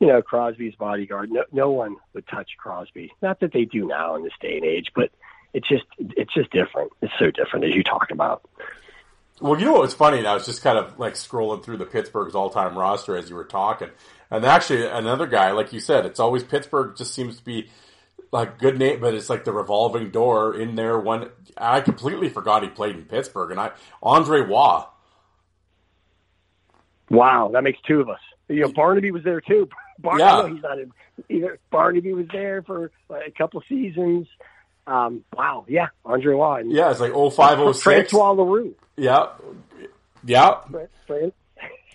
[0.00, 1.30] you know, Crosby's bodyguard.
[1.30, 3.12] No, no one would touch Crosby.
[3.22, 5.10] Not that they do now in this day and age, but
[5.54, 6.92] it's just, it's just different.
[7.00, 8.42] It's so different as you talk about.
[9.40, 10.24] Well, you know what's funny?
[10.24, 13.44] I was just kind of like scrolling through the Pittsburgh's all-time roster as you were
[13.44, 13.88] talking,
[14.32, 16.96] and actually another guy, like you said, it's always Pittsburgh.
[16.96, 17.70] Just seems to be
[18.32, 20.98] like good name, but it's like the revolving door in there.
[20.98, 23.72] One, I completely forgot he played in Pittsburgh, and I
[24.02, 24.84] Andre Roy.
[27.10, 28.20] Wow, that makes two of us.
[28.48, 29.68] You know, Barnaby was there too.
[29.98, 30.42] Bar- Yeah.
[30.42, 30.92] Know he's not in
[31.28, 31.58] either.
[31.70, 34.26] Barnaby was there for like, a couple of seasons.
[34.86, 36.60] Um, wow, yeah, Andre Roy.
[36.60, 37.82] And Yeah, it's like 0506.
[37.82, 38.74] Francois Leroux.
[38.96, 39.26] Yeah,
[40.24, 40.60] yeah,
[41.06, 41.32] Fran-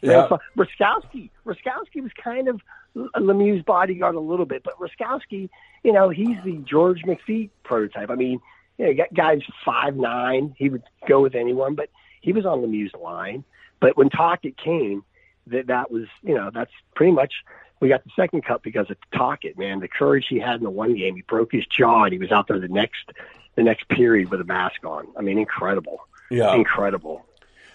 [0.01, 0.27] yeah.
[0.57, 1.29] Ruskowski.
[1.45, 2.61] Ruskowski was kind of
[2.95, 5.49] Lemieux's bodyguard a little bit, but Ruskowski,
[5.83, 8.09] you know, he's the George McPhee prototype.
[8.09, 8.39] I mean,
[8.77, 10.55] you know, got guys five nine.
[10.57, 11.89] He would go with anyone, but
[12.21, 13.43] he was on Lemieux's line.
[13.79, 15.03] But when Tocchet came,
[15.47, 17.33] that that was, you know, that's pretty much
[17.79, 19.79] we got the second cup because of Tocchet, man.
[19.79, 22.31] The courage he had in the one game, he broke his jaw and he was
[22.31, 23.11] out there the next
[23.55, 25.07] the next period with a mask on.
[25.17, 26.53] I mean, incredible, Yeah.
[26.55, 27.25] incredible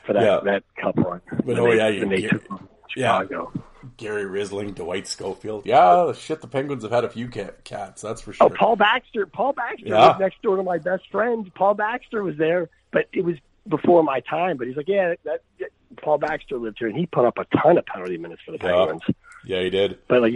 [0.07, 0.40] for that Yeah.
[0.44, 1.20] that cup run.
[1.44, 3.20] But oh they, yeah, you they took on yeah.
[3.22, 3.53] Chicago.
[3.96, 5.66] Gary Rissling, Dwight Schofield.
[5.66, 6.40] Yeah, shit.
[6.40, 8.03] The Penguins have had a few cat, cats.
[8.03, 8.46] That's for oh, sure.
[8.46, 8.57] Oh.
[8.57, 9.26] Paul Baxter.
[9.26, 10.09] Paul Baxter Yeah.
[10.09, 11.53] was next door to my best friend.
[11.55, 13.36] Paul Baxter was there, but it was
[13.68, 14.57] before my time.
[14.57, 17.44] But he's like, yeah, that, that Paul Baxter lived here, and he put up a
[17.57, 18.70] ton of penalty minutes for the Yeah.
[18.72, 19.03] Penguins.
[19.44, 19.98] Yeah, he did.
[20.09, 20.34] But like,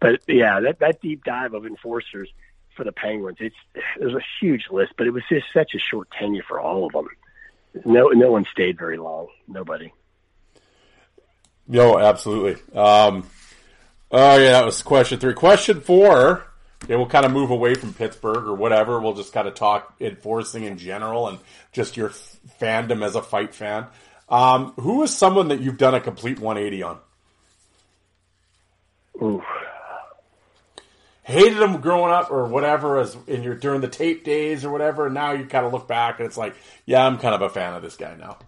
[0.00, 2.32] but yeah, that that deep dive of enforcers
[2.76, 3.56] for the Penguins, it's
[3.98, 6.92] there's a huge list, but it was just such a short tenure for all of
[6.92, 7.08] them.
[7.84, 9.28] No, no one stayed very long.
[9.48, 9.92] Nobody.
[11.66, 12.54] No, absolutely.
[12.78, 13.28] Um,
[14.10, 15.34] oh yeah, that was question three.
[15.34, 16.44] Question four.
[16.84, 19.00] Okay, we'll kind of move away from Pittsburgh or whatever.
[19.00, 21.38] We'll just kind of talk enforcing in general and
[21.70, 23.86] just your f- fandom as a fight fan.
[24.28, 26.98] Um, who is someone that you've done a complete 180 on?
[29.22, 29.42] Ooh.
[31.24, 35.06] Hated them growing up or whatever, as in your during the tape days or whatever.
[35.06, 36.54] And now you kind of look back and it's like,
[36.84, 38.38] yeah, I'm kind of a fan of this guy now.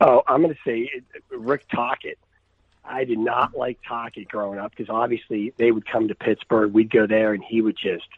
[0.00, 0.90] Oh, I'm going to say
[1.30, 2.18] Rick Tocchet.
[2.84, 6.90] I did not like Tocchet growing up because obviously they would come to Pittsburgh, we'd
[6.90, 8.08] go there, and he would just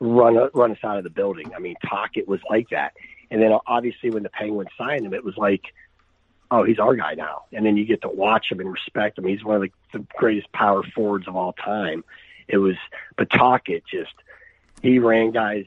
[0.00, 1.52] run run us out of the building.
[1.54, 2.94] I mean, Tocchet was like that.
[3.30, 5.62] And then obviously when the Penguins signed him, it was like,
[6.50, 7.44] oh, he's our guy now.
[7.52, 9.26] And then you get to watch him and respect him.
[9.26, 12.04] He's one of the, the greatest power forwards of all time.
[12.48, 12.76] It was,
[13.30, 14.12] Tocchet just
[14.84, 15.64] he ran guys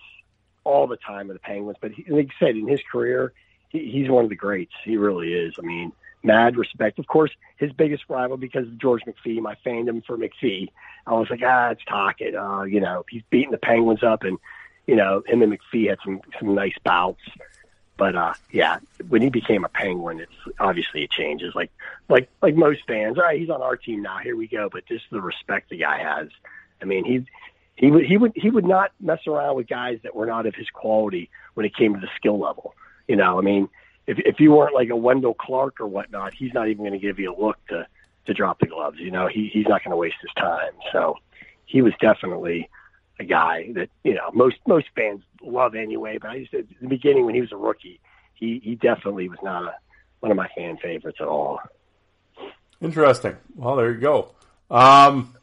[0.64, 1.78] all the time with the Penguins.
[1.82, 3.34] But he, like you said, in his career,
[3.70, 4.74] he, he's one of the greats.
[4.84, 5.56] He really is.
[5.58, 5.92] I mean,
[6.24, 7.00] mad respect.
[7.00, 10.70] Of course, his biggest rival because of George McPhee, my fandom for McPhee.
[11.08, 12.36] I was like, ah, it's Tocchet.
[12.36, 14.38] Uh, you know, he's beating the Penguins up, and
[14.86, 17.24] you know, him and McPhee had some some nice bouts.
[17.98, 21.56] But uh, yeah, when he became a Penguin, it's obviously it changes.
[21.56, 21.72] Like
[22.08, 24.20] like like most fans, all right, he's on our team now.
[24.20, 24.70] Here we go.
[24.72, 26.28] But just the respect the guy has.
[26.82, 27.26] I mean, he
[27.76, 30.56] he would he would he would not mess around with guys that were not of
[30.56, 32.74] his quality when it came to the skill level.
[33.08, 33.70] You know, I mean,
[34.08, 37.06] if if you weren't like a Wendel Clark or whatnot, he's not even going to
[37.06, 37.88] give you a look to
[38.26, 39.00] to drop the gloves.
[39.00, 40.74] You know, he he's not going to waste his time.
[40.92, 41.18] So
[41.66, 42.70] he was definitely
[43.20, 46.18] a guy that you know most most fans love anyway.
[46.20, 48.00] But I just at the beginning when he was a rookie,
[48.34, 49.76] he he definitely was not a
[50.20, 51.60] one of my fan favorites at all.
[52.82, 53.38] Interesting.
[53.56, 54.32] Well, there you go.
[54.70, 55.36] Um,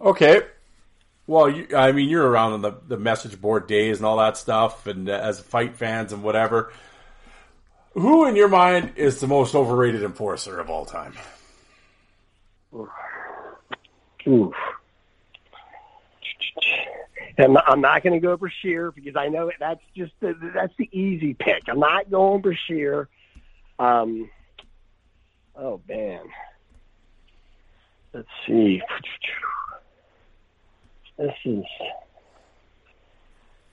[0.00, 0.42] okay.
[1.26, 4.36] Well, you, I mean, you're around on the, the message board days and all that
[4.36, 6.72] stuff, and uh, as fight fans and whatever.
[7.92, 11.14] Who, in your mind, is the most overrated enforcer of all time?
[14.26, 14.54] Oof.
[17.38, 20.72] I'm not, I'm not going to go Brashear because I know that's just the, that's
[20.76, 21.62] the easy pick.
[21.68, 23.08] I'm not going Brashear.
[23.78, 24.28] Um,
[25.54, 26.22] oh man,
[28.12, 28.82] let's see.
[31.18, 31.64] This is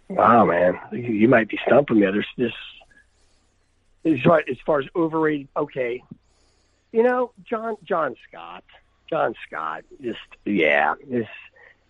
[0.10, 0.80] wow, man.
[0.92, 2.08] You you might be stumping me.
[2.08, 2.54] There's this
[4.04, 5.48] as far, as far as overrated.
[5.56, 6.04] Okay,
[6.92, 8.64] you know John John Scott.
[9.10, 9.84] John Scott.
[10.02, 11.28] Just yeah, this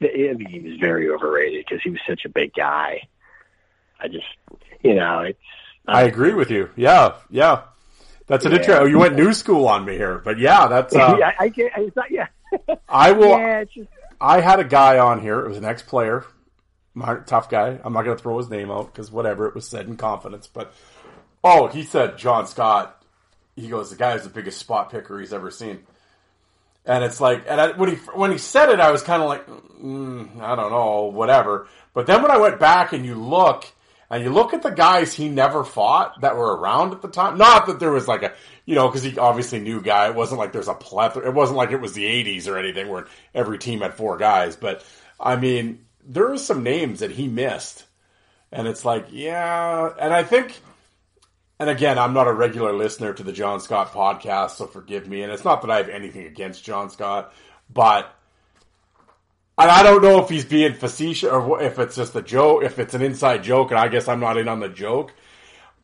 [0.02, 3.08] I he was very overrated because he was such a big guy.
[4.00, 4.26] I just,
[4.84, 5.40] you know, it's.
[5.88, 6.70] I agree with you.
[6.76, 7.64] Yeah, yeah.
[8.28, 8.58] That's an yeah.
[8.58, 8.90] interesting.
[8.90, 10.96] You went new school on me here, but yeah, that's.
[11.06, 11.52] Uh, yeah, I.
[11.56, 12.12] It's not.
[12.12, 12.28] Yeah.
[12.90, 13.30] I will.
[13.40, 13.90] Yeah, just,
[14.26, 15.40] I had a guy on here.
[15.40, 16.26] It was an ex-player,
[17.28, 17.80] tough guy.
[17.84, 20.48] I'm not going to throw his name out because whatever it was said in confidence.
[20.48, 20.74] But
[21.44, 23.04] oh, he said John Scott.
[23.56, 25.84] He goes, the guy is the biggest spot picker he's ever seen.
[26.88, 29.30] And it's like, and I, when he when he said it, I was kind of
[29.30, 31.68] like, mm, I don't know, whatever.
[31.94, 33.66] But then when I went back and you look,
[34.10, 37.38] and you look at the guys he never fought that were around at the time.
[37.38, 38.34] Not that there was like a,
[38.66, 40.08] you know, because he obviously knew guy.
[40.08, 41.28] It wasn't like there's a plethora.
[41.28, 44.56] It wasn't like it was the '80s or anything where every team had four guys.
[44.56, 44.86] But
[45.20, 47.86] I mean, there are some names that he missed,
[48.52, 49.90] and it's like, yeah.
[50.00, 50.60] And I think
[51.60, 55.22] and again, I'm not a regular listener to the John Scott podcast, so forgive me.
[55.22, 57.34] And it's not that I have anything against John Scott,
[57.74, 58.14] but
[59.58, 62.80] and I don't know if he's being facetious or if it's just a joke, if
[62.80, 65.14] it's an inside joke, and I guess I'm not in on the joke.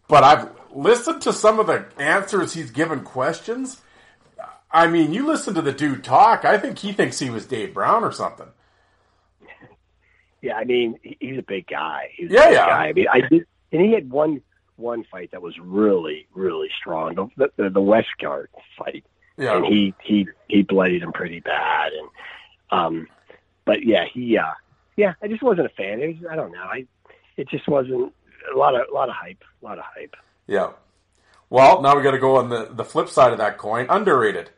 [0.08, 3.82] But I've listened to some of the answers he's given questions.
[4.70, 6.44] I mean, you listen to the dude talk.
[6.46, 8.48] I think he thinks he was Dave Brown or something.
[10.42, 12.10] Yeah, I mean, he's a big guy.
[12.16, 12.66] He's yeah, big yeah.
[12.66, 12.88] Guy.
[12.88, 14.42] I mean, I did, and he had one
[14.76, 17.30] one fight that was really, really strong.
[17.38, 18.48] The the, the Westgarth
[18.78, 19.06] fight,
[19.38, 19.58] yeah.
[19.58, 21.92] and he he he bloodied him pretty bad.
[21.94, 22.10] And
[22.72, 23.08] um,
[23.72, 24.52] but yeah, he uh,
[24.98, 26.02] yeah, I just wasn't a fan.
[26.02, 26.60] It was, I don't know.
[26.60, 26.86] I
[27.38, 28.12] it just wasn't
[28.54, 30.14] a lot of a lot of hype, a lot of hype.
[30.46, 30.72] Yeah.
[31.50, 33.88] Well, now we got to go on the the flip side of that coin.
[33.90, 34.50] Underrated.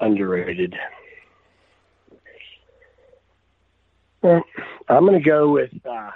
[0.00, 0.76] Underrated.
[4.22, 4.44] Well,
[4.88, 6.10] I'm going to go with uh,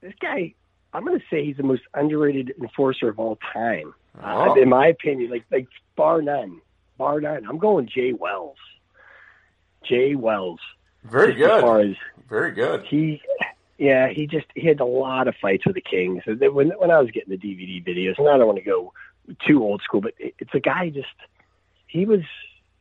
[0.00, 0.54] this guy.
[0.94, 3.92] I'm going to say he's the most underrated enforcer of all time,
[4.24, 4.52] oh.
[4.52, 5.30] uh, in my opinion.
[5.30, 6.62] Like like bar none,
[6.96, 7.44] bar none.
[7.46, 8.56] I'm going Jay Wells.
[9.88, 10.60] Jay Wells.
[11.04, 11.50] Very good.
[11.50, 11.96] As far as
[12.28, 12.84] very good.
[12.84, 13.22] He,
[13.78, 16.22] yeah, he just he had a lot of fights with the Kings.
[16.26, 18.92] When when I was getting the DVD videos, and I don't want to go
[19.46, 21.08] too old school, but it's a guy just
[21.86, 22.22] he was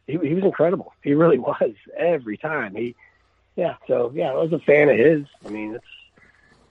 [0.07, 0.93] he, he was incredible.
[1.03, 2.75] He really was every time.
[2.75, 2.95] He,
[3.55, 3.75] yeah.
[3.87, 5.25] So yeah, I was a fan of his.
[5.45, 5.85] I mean, it's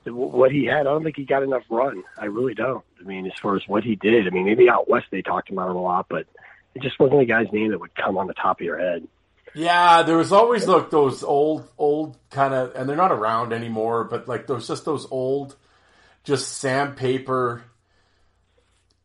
[0.07, 2.03] what he had, I don't think he got enough run.
[2.19, 2.85] I really don't.
[3.01, 5.51] I mean, as far as what he did, I mean, maybe out west they talked
[5.51, 6.27] about him a lot, but
[6.75, 9.07] it just wasn't a guy's name that would come on the top of your head.
[9.57, 14.05] Yeah, there was always like those old, old kind of, and they're not around anymore,
[14.05, 15.57] but like those just those old,
[16.25, 17.65] just sandpaper,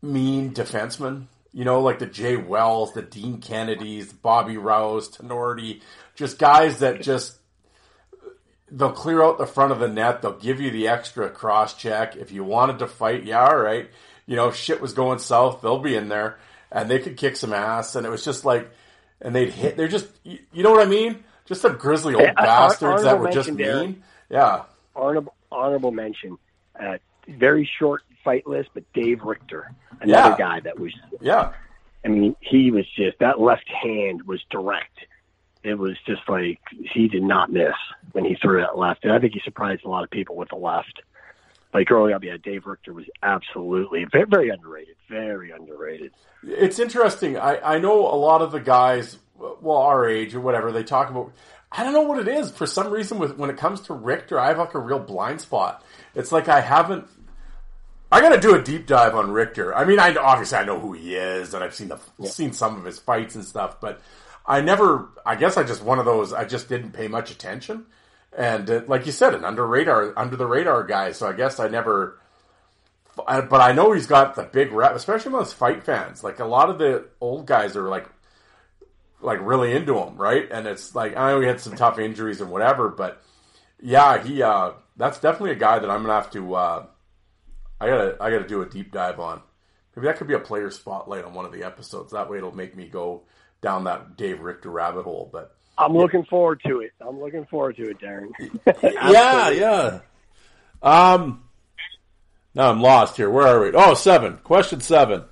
[0.01, 1.27] mean defensemen.
[1.53, 5.81] You know, like the Jay Wells, the Dean Kennedys, Bobby Rouse, Tinordi,
[6.15, 7.37] just guys that just
[8.69, 10.21] they'll clear out the front of the net.
[10.21, 12.17] They'll give you the extra cross check.
[12.17, 13.89] If you wanted to fight, yeah, all right.
[14.25, 15.61] You know, shit was going south.
[15.61, 16.39] They'll be in there
[16.71, 17.95] and they could kick some ass.
[17.95, 18.69] And it was just like,
[19.21, 19.77] and they'd hit.
[19.77, 21.23] They're just, you know what I mean?
[21.45, 24.03] Just some grizzly old bastards that were just mean.
[24.29, 24.63] yeah.
[24.95, 26.37] Honorable, honorable mention.
[26.79, 26.97] Uh,
[27.27, 30.37] very short fight list, but Dave Richter, another yeah.
[30.37, 30.93] guy that was.
[31.19, 31.53] Yeah.
[32.03, 34.97] I mean, he was just that left hand was direct
[35.63, 36.59] it was just like
[36.93, 37.73] he did not miss
[38.13, 39.03] when he threw that left.
[39.03, 41.01] And I think he surprised a lot of people with the left.
[41.73, 44.95] Like growing up, yeah, Dave Richter was absolutely very, very underrated.
[45.09, 46.11] Very underrated.
[46.43, 47.37] It's interesting.
[47.37, 51.09] I, I know a lot of the guys, well, our age or whatever, they talk
[51.09, 51.31] about.
[51.71, 52.51] I don't know what it is.
[52.51, 55.39] For some reason, with when it comes to Richter, I have like a real blind
[55.39, 55.83] spot.
[56.13, 57.07] It's like I haven't.
[58.11, 59.73] I got to do a deep dive on Richter.
[59.73, 62.29] I mean, I obviously I know who he is, and I've seen the yeah.
[62.29, 64.01] seen some of his fights and stuff, but
[64.45, 65.07] I never.
[65.25, 66.33] I guess I just one of those.
[66.33, 67.85] I just didn't pay much attention,
[68.37, 71.11] and uh, like you said, an under radar, under the radar guy.
[71.11, 72.17] So I guess I never.
[73.15, 76.23] But I know he's got the big rep, especially amongst fight fans.
[76.23, 78.07] Like a lot of the old guys are like
[79.19, 80.47] like really into him, right?
[80.49, 83.21] And it's like I know he had some tough injuries and whatever, but
[83.81, 86.85] yeah, he uh, that's definitely a guy that I'm gonna have to uh,
[87.79, 89.41] I gotta I gotta do a deep dive on.
[89.95, 92.13] Maybe that could be a player spotlight on one of the episodes.
[92.13, 93.23] That way, it'll make me go
[93.61, 95.29] down that Dave Richter rabbit hole.
[95.31, 96.91] But I'm looking forward to it.
[97.01, 98.29] I'm looking forward to it, Darren.
[99.11, 99.99] yeah, yeah.
[100.81, 101.43] Um,
[102.53, 103.29] now I'm lost here.
[103.29, 103.71] Where are we?
[103.73, 104.37] Oh, seven.
[104.37, 105.23] Question seven.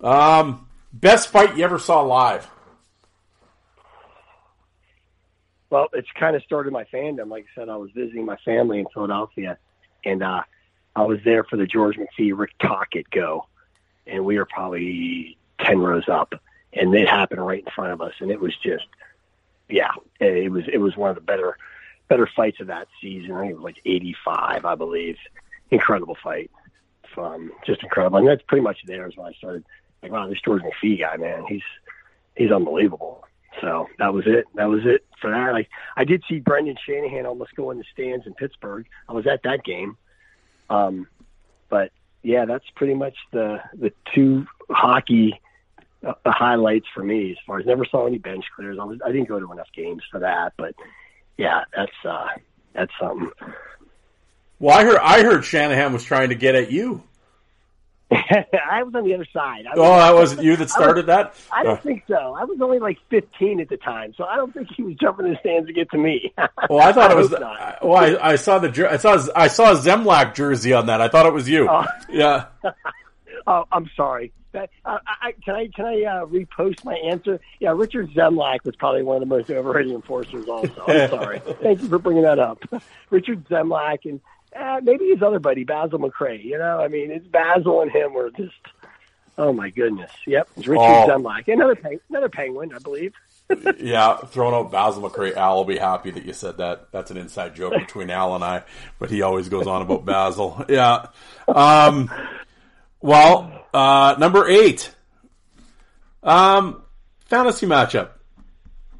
[0.00, 2.48] Um, best fight you ever saw live?
[5.70, 7.28] Well, it's kind of started my fandom.
[7.30, 9.58] Like I said, I was visiting my family in Philadelphia,
[10.04, 10.42] and uh,
[10.94, 13.46] I was there for the George McPhee Rick Tocchet go,
[14.06, 16.32] and we were probably ten rows up,
[16.72, 18.84] and it happened right in front of us, and it was just,
[19.68, 19.90] yeah,
[20.20, 21.56] it was it was one of the better
[22.08, 23.32] better fights of that season.
[23.32, 25.16] I think it was like eighty five, I believe.
[25.70, 26.50] Incredible fight,
[27.16, 29.64] um, just incredible, and that's pretty much there is when I started.
[30.02, 31.62] Like, wow, this George McPhee guy, man, he's
[32.36, 33.24] he's unbelievable.
[33.60, 34.44] So that was it.
[34.54, 35.54] That was it for that.
[35.54, 38.86] I I did see Brendan Shanahan almost go in the stands in Pittsburgh.
[39.08, 39.96] I was at that game.
[40.68, 41.06] Um,
[41.68, 41.92] but
[42.22, 45.40] yeah, that's pretty much the the two hockey
[46.04, 47.32] the highlights for me.
[47.32, 48.78] As far as never saw any bench clears.
[48.80, 50.74] I was I didn't go to enough games for that, but
[51.36, 52.28] yeah, that's uh,
[52.74, 53.30] that's something.
[54.58, 57.02] Well, I heard I heard Shanahan was trying to get at you.
[58.10, 59.64] I was on the other side.
[59.64, 61.54] Was, oh, that wasn't you that started I was, that?
[61.56, 61.82] I don't uh.
[61.82, 62.14] think so.
[62.14, 65.26] I was only like 15 at the time, so I don't think he was jumping
[65.26, 66.32] in the stands to get to me.
[66.70, 67.32] well, I thought I it was.
[67.32, 71.00] Uh, well, I, I, saw the I saw I saw a Zemlak jersey on that.
[71.00, 71.68] I thought it was you.
[71.68, 71.84] Oh.
[72.10, 72.46] Yeah.
[73.46, 74.32] oh, I'm sorry.
[74.52, 77.40] That, uh, I, can I can I uh, repost my answer?
[77.58, 80.46] Yeah, Richard Zemlak was probably one of the most overrated enforcers.
[80.46, 81.40] Also, I'm sorry.
[81.60, 82.62] Thank you for bringing that up.
[83.10, 84.20] Richard Zemlak and
[84.54, 86.44] uh, maybe his other buddy Basil McRae.
[86.44, 88.54] You know, I mean, it's Basil and him were just.
[89.36, 90.12] Oh my goodness!
[90.28, 91.08] Yep, it's Richard oh.
[91.08, 93.14] Zemlak, another peng- another penguin, I believe.
[93.78, 95.34] yeah, throwing out Basil McRae.
[95.34, 96.92] Al will be happy that you said that.
[96.92, 98.62] That's an inside joke between Al and I,
[99.00, 100.64] but he always goes on about Basil.
[100.68, 101.08] Yeah.
[101.48, 102.10] Um,
[103.04, 104.90] well, uh, number eight.
[106.22, 106.82] Um,
[107.26, 108.10] fantasy matchup.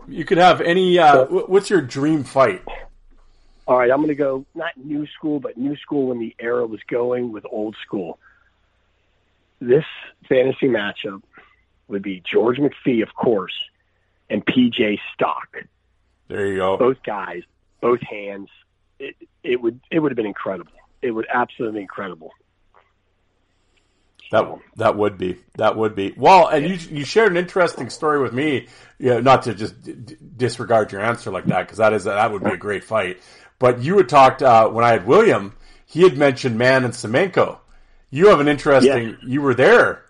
[0.06, 0.98] You could have any.
[0.98, 2.62] Uh, what's your dream fight?
[3.66, 6.66] all right, I'm going to go not new school, but new school when the era
[6.66, 8.18] was going with old school.
[9.58, 9.84] This
[10.28, 11.22] fantasy matchup
[11.88, 13.54] would be George McPhee, of course,
[14.28, 15.48] and PJ Stock.
[16.28, 16.76] There you go.
[16.76, 17.42] Both guys,
[17.80, 18.48] both hands.
[18.98, 20.72] It, it would it would have been incredible.
[21.00, 22.32] It would absolutely incredible.
[24.34, 28.20] That that would be that would be well, and you you shared an interesting story
[28.20, 28.66] with me.
[28.98, 32.32] You know, not to just d- disregard your answer like that because that is that
[32.32, 33.20] would be a great fight.
[33.60, 35.54] But you had talked uh, when I had William.
[35.86, 37.58] He had mentioned Mann and Semenko.
[38.10, 39.10] You have an interesting.
[39.10, 39.18] Yes.
[39.22, 40.04] You were there.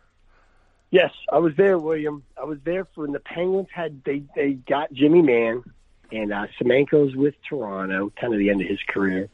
[0.90, 2.22] Yes, I was there, William.
[2.40, 5.64] I was there for when the Penguins had they they got Jimmy Mann,
[6.10, 9.28] and uh, Semenko's with Toronto, kind of the end of his career,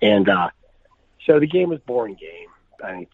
[0.00, 0.48] and uh,
[1.26, 2.48] so the game was boring game.
[2.82, 3.06] I mean,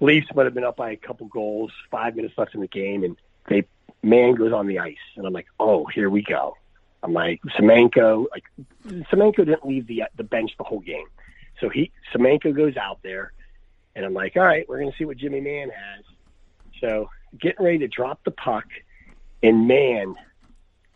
[0.00, 3.04] Leafs might have been up by a couple goals, five minutes left in the game,
[3.04, 3.16] and
[3.48, 3.64] they
[4.02, 6.56] Mann goes on the ice, and I'm like, oh, here we go.
[7.02, 8.26] I'm like Semenko.
[8.30, 8.44] Like
[9.10, 11.06] Semenko didn't leave the the bench the whole game,
[11.60, 13.32] so he Semenko goes out there,
[13.94, 16.04] and I'm like, all right, we're gonna see what Jimmy Mann has.
[16.80, 17.08] So
[17.40, 18.66] getting ready to drop the puck,
[19.42, 20.14] and Mann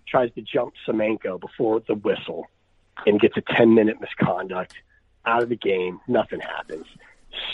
[0.06, 2.46] tries to jump Semenko before the whistle,
[3.06, 4.74] and gets a 10 minute misconduct
[5.24, 6.00] out of the game.
[6.08, 6.86] Nothing happens.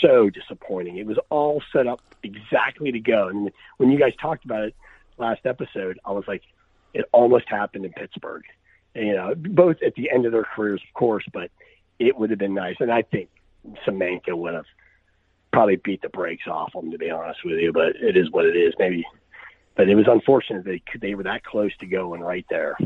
[0.01, 0.97] So disappointing.
[0.97, 3.27] It was all set up exactly to go.
[3.27, 4.75] And when you guys talked about it
[5.17, 6.43] last episode, I was like,
[6.93, 8.43] it almost happened in Pittsburgh.
[8.95, 11.51] You know, both at the end of their careers, of course, but
[11.99, 12.75] it would have been nice.
[12.79, 13.29] And I think
[13.85, 14.65] Semenko would have
[15.53, 17.71] probably beat the brakes off them, to be honest with you.
[17.71, 18.73] But it is what it is.
[18.79, 19.05] Maybe,
[19.75, 22.77] but it was unfortunate they they were that close to going right there.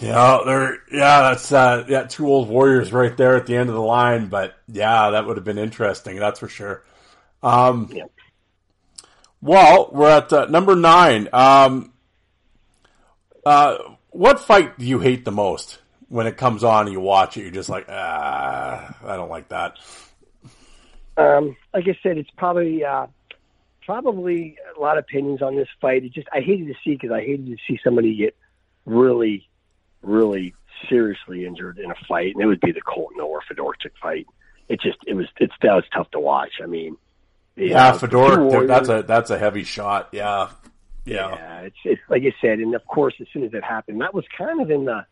[0.00, 3.74] Yeah, they're yeah, that's uh, yeah, two old warriors right there at the end of
[3.74, 4.28] the line.
[4.28, 6.18] But yeah, that would have been interesting.
[6.18, 6.84] That's for sure.
[7.42, 8.04] Um, yeah.
[9.40, 11.28] Well, we're at uh, number nine.
[11.32, 11.92] Um,
[13.44, 13.78] uh,
[14.10, 15.78] what fight do you hate the most
[16.08, 17.42] when it comes on and you watch it?
[17.42, 19.78] You're just like, ah, I don't like that.
[21.16, 23.06] Um, like I said, it's probably uh,
[23.84, 26.04] probably a lot of opinions on this fight.
[26.04, 28.36] It just I hated to see because I hated to see somebody get
[28.84, 29.48] really,
[30.06, 30.54] really
[30.88, 34.26] seriously injured in a fight, and it would be the Colton Orr Fedoruk fight.
[34.68, 36.60] It just it was it's that was tough to watch.
[36.62, 36.96] I mean,
[37.56, 40.08] yeah, know, Fedor, that's a that's a heavy shot.
[40.12, 40.50] Yeah,
[41.04, 41.30] yeah.
[41.30, 41.60] yeah.
[41.60, 44.24] It's it's like I said, and of course, as soon as it happened, that was
[44.36, 45.06] kind of in the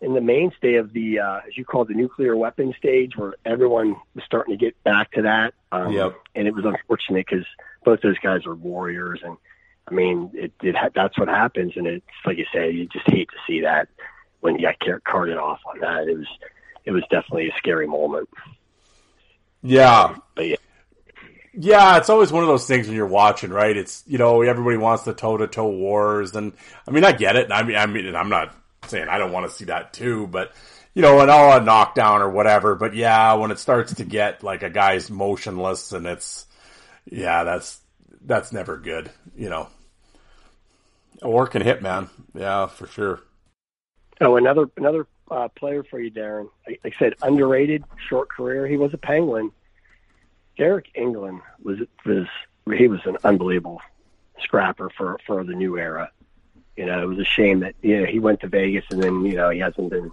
[0.00, 3.34] in the mainstay of the uh, as you call it, the nuclear weapon stage, where
[3.44, 5.54] everyone was starting to get back to that.
[5.72, 6.16] Um, yep.
[6.34, 7.46] And it was unfortunate because
[7.84, 9.36] both those guys are warriors, and
[9.88, 13.28] I mean, it, it that's what happens, and it's like you say, you just hate
[13.28, 13.88] to see that
[14.40, 16.08] when you got carted off on that.
[16.08, 16.26] It was
[16.84, 18.28] it was definitely a scary moment.
[19.62, 20.16] Yeah.
[20.34, 20.56] But yeah.
[21.58, 23.74] Yeah, it's always one of those things when you're watching, right?
[23.74, 26.52] It's you know everybody wants the toe to toe wars, and
[26.86, 27.50] I mean I get it.
[27.50, 28.54] I mean I mean I'm not
[28.88, 30.52] saying I don't want to see that too, but
[30.94, 32.74] you know, and all a knockdown or whatever.
[32.74, 36.46] But yeah, when it starts to get like a guy's motionless and it's
[37.10, 37.80] yeah, that's
[38.26, 39.10] that's never good.
[39.34, 39.68] You know,
[41.22, 42.08] a work can hit, man.
[42.34, 43.20] Yeah, for sure.
[44.20, 46.48] Oh, another another uh, player for you, Darren.
[46.66, 48.66] Like I said, underrated, short career.
[48.66, 49.52] He was a Penguin.
[50.58, 52.26] Deryk Engelland was was
[52.74, 53.80] he was an unbelievable
[54.40, 56.10] scrapper for for the new era.
[56.76, 59.24] You know, it was a shame that you know he went to Vegas and then
[59.24, 60.10] you know he hasn't been.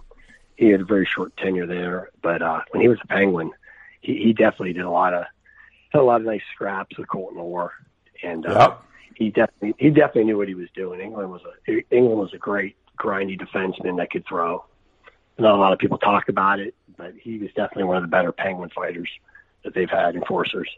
[0.56, 3.50] He had a very short tenure there, but uh, when he was a Penguin,
[4.00, 5.24] he, he definitely did a lot of
[5.90, 7.72] had a lot of nice scraps with Colton Orr,
[8.22, 8.82] and uh, yep.
[9.14, 11.00] He definitely he definitely knew what he was doing.
[11.00, 14.64] Engelland was a Engelland was a great grindy defenseman that could throw.
[15.38, 18.08] Not a lot of people talk about it, but he was definitely one of the
[18.08, 19.08] better Penguin fighters
[19.64, 20.68] that they've had enforcers.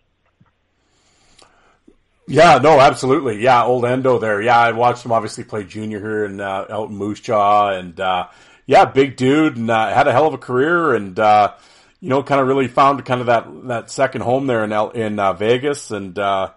[2.29, 3.41] Yeah, no, absolutely.
[3.41, 4.43] Yeah, old Endo there.
[4.43, 7.99] Yeah, I watched him obviously play junior here in uh, out in Moose Jaw, and
[8.01, 8.29] uh,
[8.67, 11.55] yeah, big dude, and uh, had a hell of a career, and uh,
[12.01, 14.91] you know, kind of really found kind of that that second home there in L-
[14.91, 16.51] in uh, Vegas, and uh,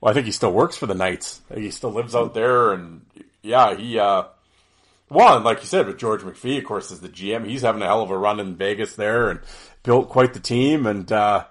[0.00, 1.40] well, I think he still works for the Knights.
[1.54, 3.04] He still lives out there, and
[3.42, 3.98] yeah, he.
[3.98, 4.24] Uh,
[5.10, 7.46] well, like you said, with George McPhee, of course, is the GM.
[7.46, 9.40] He's having a hell of a run in Vegas there, and
[9.82, 11.44] built quite the team, and uh,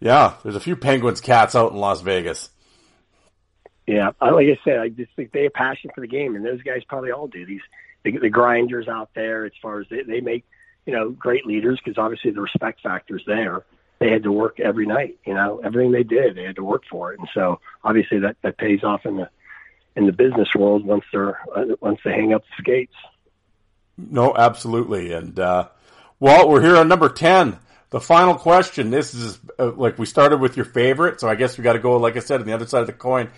[0.00, 2.48] yeah, there's a few Penguins cats out in Las Vegas.
[3.86, 6.62] Yeah, like I said, I just think they have passion for the game, and those
[6.62, 7.44] guys probably all do.
[7.44, 7.60] These
[8.04, 10.44] the, the grinders out there, as far as they, they make,
[10.86, 13.64] you know, great leaders because obviously the respect factor is there.
[14.04, 16.82] They had to work every night, you know, everything they did, they had to work
[16.90, 19.30] for it, and so obviously that that pays off in the
[19.96, 22.92] in the business world once they're uh, once they hang up the skates.
[23.96, 25.68] No, absolutely, and uh,
[26.20, 27.58] well, we're here on number ten.
[27.88, 28.90] The final question.
[28.90, 31.78] This is uh, like we started with your favorite, so I guess we got to
[31.78, 33.30] go, like I said, on the other side of the coin.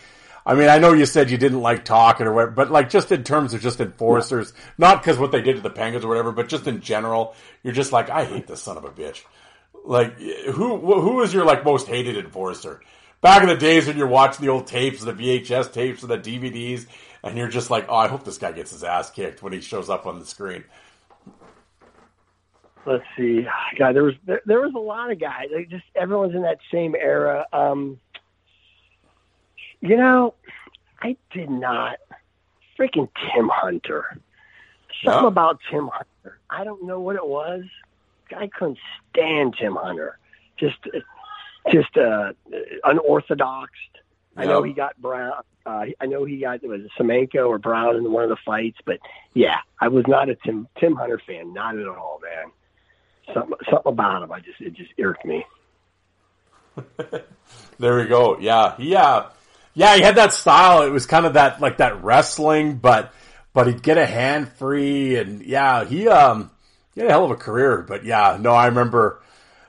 [0.44, 3.12] I mean, I know you said you didn't like talking or whatever, but like just
[3.12, 4.62] in terms of just enforcers, yeah.
[4.78, 7.72] not because what they did to the Penguins or whatever, but just in general, you're
[7.72, 9.22] just like, I hate this son of a bitch.
[9.86, 12.82] Like, who who is your like most hated enforcer?
[13.20, 16.18] Back in the days when you're watching the old tapes, the VHS tapes, and the
[16.18, 16.86] DVDs,
[17.22, 19.60] and you're just like, oh, I hope this guy gets his ass kicked when he
[19.60, 20.64] shows up on the screen
[22.86, 23.46] let's see.
[23.78, 25.46] God, there was there, there was a lot of guys.
[25.54, 27.44] Like just everyone's in that same era.
[27.52, 28.00] Um,
[29.80, 30.34] you know,
[31.02, 31.98] I did not
[32.78, 34.18] freaking Tim Hunter.
[35.04, 35.28] Something yeah.
[35.28, 36.38] about Tim Hunter.
[36.48, 37.64] I don't know what it was.
[38.36, 38.78] I couldn't
[39.10, 40.18] stand Tim Hunter.
[40.58, 40.78] Just,
[41.70, 42.32] just uh,
[42.84, 43.72] unorthodox.
[44.36, 44.42] Yeah.
[44.42, 45.32] I know he got Brown.
[45.64, 48.36] Uh, I know he got it was a Semenko or Brown in one of the
[48.44, 48.98] fights, but
[49.34, 52.52] yeah, I was not a Tim Tim Hunter fan, not at all, man
[53.32, 54.32] something something about him.
[54.32, 55.44] I just it just irked me.
[57.78, 58.38] there we go.
[58.38, 59.24] Yeah, he uh,
[59.74, 60.82] yeah, he had that style.
[60.82, 63.12] It was kind of that like that wrestling, but
[63.52, 66.50] but he'd get a hand free, and yeah, he um
[66.96, 67.82] he had a hell of a career.
[67.82, 69.22] But yeah, no, I remember.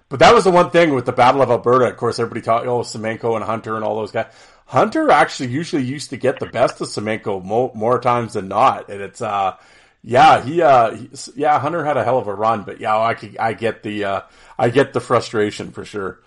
[0.09, 1.85] But that was the one thing with the Battle of Alberta.
[1.85, 4.33] Of course, everybody talked, oh, Semenko and Hunter and all those guys.
[4.65, 8.89] Hunter actually usually used to get the best of Semenko more, more times than not,
[8.89, 9.55] and it's uh
[10.03, 13.13] yeah, he, uh, he, yeah, Hunter had a hell of a run, but yeah, I
[13.13, 14.21] could, I get the, uh,
[14.57, 16.21] I get the frustration for sure.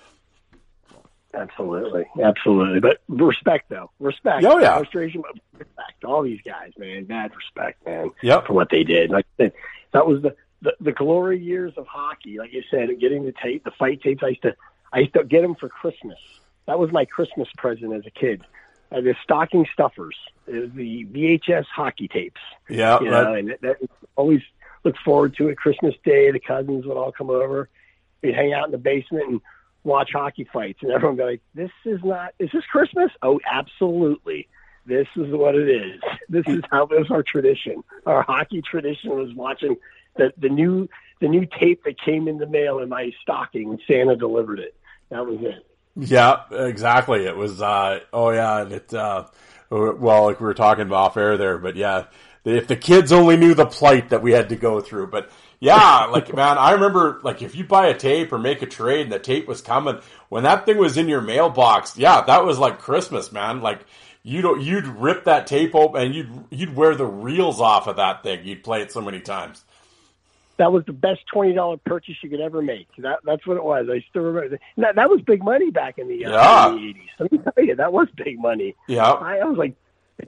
[1.33, 4.45] Absolutely, absolutely, but respect though, respect.
[4.45, 6.05] Oh yeah, frustration, but respect.
[6.05, 8.11] All these guys, man, mad respect, man.
[8.23, 8.49] Yep.
[8.49, 9.11] for what they did.
[9.11, 12.39] Like that was the, the the glory years of hockey.
[12.39, 14.23] Like you said, getting the tape, the fight tapes.
[14.23, 14.57] I used to,
[14.93, 16.19] I used to get them for Christmas.
[16.67, 18.45] That was my Christmas present as a kid
[18.93, 20.17] uh, the stocking stuffers,
[20.49, 22.41] uh, the VHS hockey tapes.
[22.69, 23.77] Yeah, you know, and that, that
[24.17, 24.43] always
[24.85, 25.57] look forward to it.
[25.57, 27.69] Christmas Day, the cousins would all come over.
[28.23, 29.41] We'd hang out in the basement and
[29.85, 32.35] watch hockey fights, and everyone would be like, "This is not.
[32.39, 33.11] Is this Christmas?
[33.23, 34.49] Oh, absolutely."
[34.87, 36.01] This is what it is.
[36.31, 37.83] This is how this is our tradition.
[38.07, 39.77] Our hockey tradition was watching
[40.17, 40.89] the the new
[41.21, 43.79] the new tape that came in the mail in my stocking.
[43.87, 44.75] Santa delivered it.
[45.11, 45.67] That was it.
[45.97, 47.27] Yeah, exactly.
[47.27, 49.27] It was, uh, oh yeah, and it, uh,
[49.71, 52.05] well, like we were talking off air there, but yeah,
[52.45, 55.09] if the kids only knew the plight that we had to go through.
[55.09, 58.67] But yeah, like man, I remember like if you buy a tape or make a
[58.67, 61.97] trade and the tape was coming when that thing was in your mailbox.
[61.97, 63.61] Yeah, that was like Christmas, man.
[63.61, 63.85] Like
[64.23, 68.23] you'd you'd rip that tape open and you'd you'd wear the reels off of that
[68.23, 68.45] thing.
[68.45, 69.65] You'd play it so many times.
[70.61, 72.87] That was the best twenty dollar purchase you could ever make.
[72.99, 73.87] That that's what it was.
[73.91, 74.95] I still remember that.
[74.95, 76.75] That was big money back in the, uh, yeah.
[76.75, 77.09] eighties.
[77.19, 78.77] Let me tell you, that was big money.
[78.87, 79.75] Yeah, I, I was like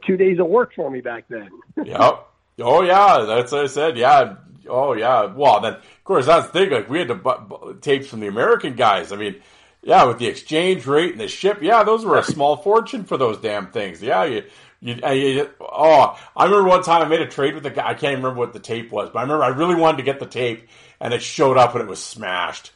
[0.07, 1.51] two days of work for me back then.
[1.85, 2.27] yep.
[2.59, 3.99] Oh yeah, that's what I said.
[3.99, 4.37] Yeah.
[4.67, 5.27] Oh yeah.
[5.27, 6.71] Well, then of course that's the thing.
[6.71, 9.13] Like we had to bu- tapes from the American guys.
[9.13, 9.37] I mean,
[9.83, 11.59] yeah, with the exchange rate and the ship.
[11.61, 14.01] Yeah, those were a small fortune for those damn things.
[14.01, 14.45] Yeah, you.
[14.85, 17.89] Uh, you, you, oh, I remember one time I made a trade with a guy.
[17.89, 20.19] I can't remember what the tape was, but I remember I really wanted to get
[20.19, 20.69] the tape,
[21.01, 22.73] and it showed up and it was smashed.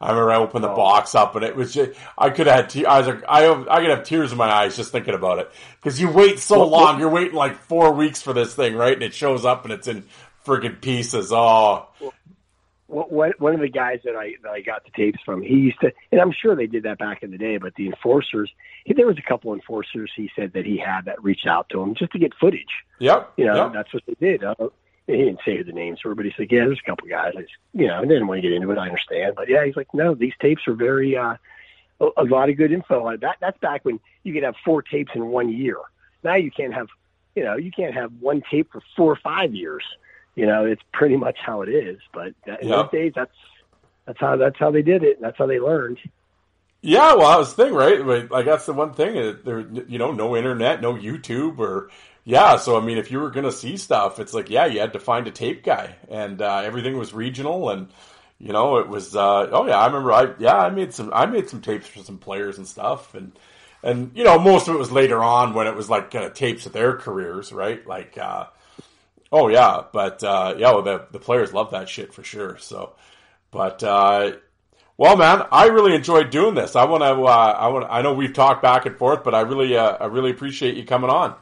[0.00, 0.76] I remember I opened the oh.
[0.76, 3.52] box up and it was just, I could have had, te- I was like, I,
[3.68, 5.50] I could have tears in my eyes just thinking about it.
[5.82, 8.74] Cause you wait so what, long, what, you're waiting like four weeks for this thing,
[8.76, 8.94] right?
[8.94, 10.04] And it shows up and it's in
[10.46, 11.32] friggin' pieces.
[11.32, 11.86] Oh.
[11.98, 12.12] One,
[12.90, 15.92] one of the guys that I, that I got the tapes from, he used to,
[16.10, 18.50] and I'm sure they did that back in the day, but the enforcers,
[18.84, 21.80] he, there was a couple enforcers he said that he had that reached out to
[21.80, 22.84] him just to get footage.
[22.98, 23.34] Yep.
[23.36, 23.72] You know, yep.
[23.72, 24.42] that's what they did.
[24.42, 24.54] Uh,
[25.06, 27.32] he didn't say who the names were, but he's like, yeah, there's a couple guys.
[27.36, 28.78] I just, you know, I didn't want to get into it.
[28.78, 31.36] I understand, but yeah, he's like, no, these tapes are very, uh,
[32.00, 33.16] a, a lot of good info.
[33.16, 35.76] That that's back when you could have four tapes in one year.
[36.24, 36.88] Now you can't have,
[37.34, 39.84] you know, you can't have one tape for four or five years.
[40.34, 41.98] You know, it's pretty much how it is.
[42.12, 42.90] But in yep.
[42.90, 43.34] those days, that's
[44.06, 45.20] that's how that's how they did it.
[45.20, 45.98] That's how they learned.
[46.82, 48.30] Yeah, well, that was the thing, right?
[48.30, 49.14] Like that's the one thing.
[49.44, 51.90] There, you know, no internet, no YouTube, or
[52.24, 54.80] yeah, so I mean, if you were going to see stuff, it's like, yeah, you
[54.80, 57.88] had to find a tape guy, and uh, everything was regional, and
[58.38, 59.14] you know, it was.
[59.14, 60.12] Uh, oh yeah, I remember.
[60.12, 61.10] I yeah, I made some.
[61.12, 63.32] I made some tapes for some players and stuff, and
[63.82, 66.66] and you know, most of it was later on when it was like uh, tapes
[66.66, 67.86] of their careers, right?
[67.86, 68.46] Like, uh,
[69.32, 72.58] oh yeah, but uh, yeah, well, the the players love that shit for sure.
[72.58, 72.94] So,
[73.50, 73.82] but.
[73.82, 74.32] Uh,
[74.96, 76.76] well, man, I really enjoyed doing this.
[76.76, 77.24] I want to.
[77.24, 77.86] Uh, I want.
[77.88, 80.84] I know we've talked back and forth, but I really, uh, I really appreciate you
[80.84, 81.34] coming on.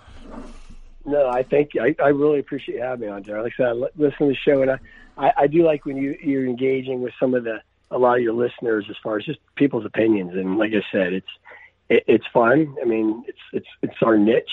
[1.04, 3.42] No, I think I, I really appreciate you having me on, Darren.
[3.42, 4.78] Like I said, I listen to the show, and I,
[5.16, 7.60] I, I do like when you you're engaging with some of the
[7.90, 10.34] a lot of your listeners as far as just people's opinions.
[10.34, 11.26] And like I said, it's
[11.88, 12.76] it, it's fun.
[12.80, 14.44] I mean, it's it's it's our niche,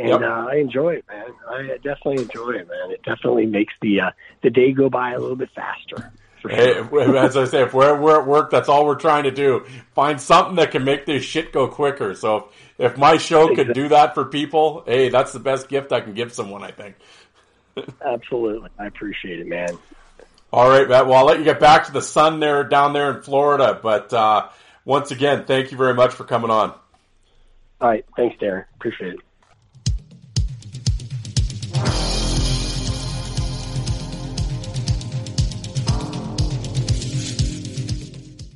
[0.00, 0.20] and yep.
[0.22, 1.26] uh, I enjoy it, man.
[1.46, 2.90] I definitely enjoy it, man.
[2.90, 4.10] It definitely makes the uh,
[4.42, 6.10] the day go by a little bit faster.
[6.42, 6.78] Hey,
[7.18, 9.66] as I say, if we're, we're at work, that's all we're trying to do.
[9.94, 12.14] Find something that can make this shit go quicker.
[12.14, 12.48] So
[12.78, 13.64] if, if my show exactly.
[13.66, 16.70] could do that for people, hey, that's the best gift I can give someone, I
[16.70, 16.96] think.
[18.02, 18.70] Absolutely.
[18.78, 19.76] I appreciate it, man.
[20.50, 21.06] All right, Matt.
[21.06, 23.78] Well, I'll let you get back to the sun there down there in Florida.
[23.80, 24.48] But uh,
[24.86, 26.70] once again, thank you very much for coming on.
[27.82, 28.04] All right.
[28.16, 28.64] Thanks, Darren.
[28.76, 29.20] Appreciate it.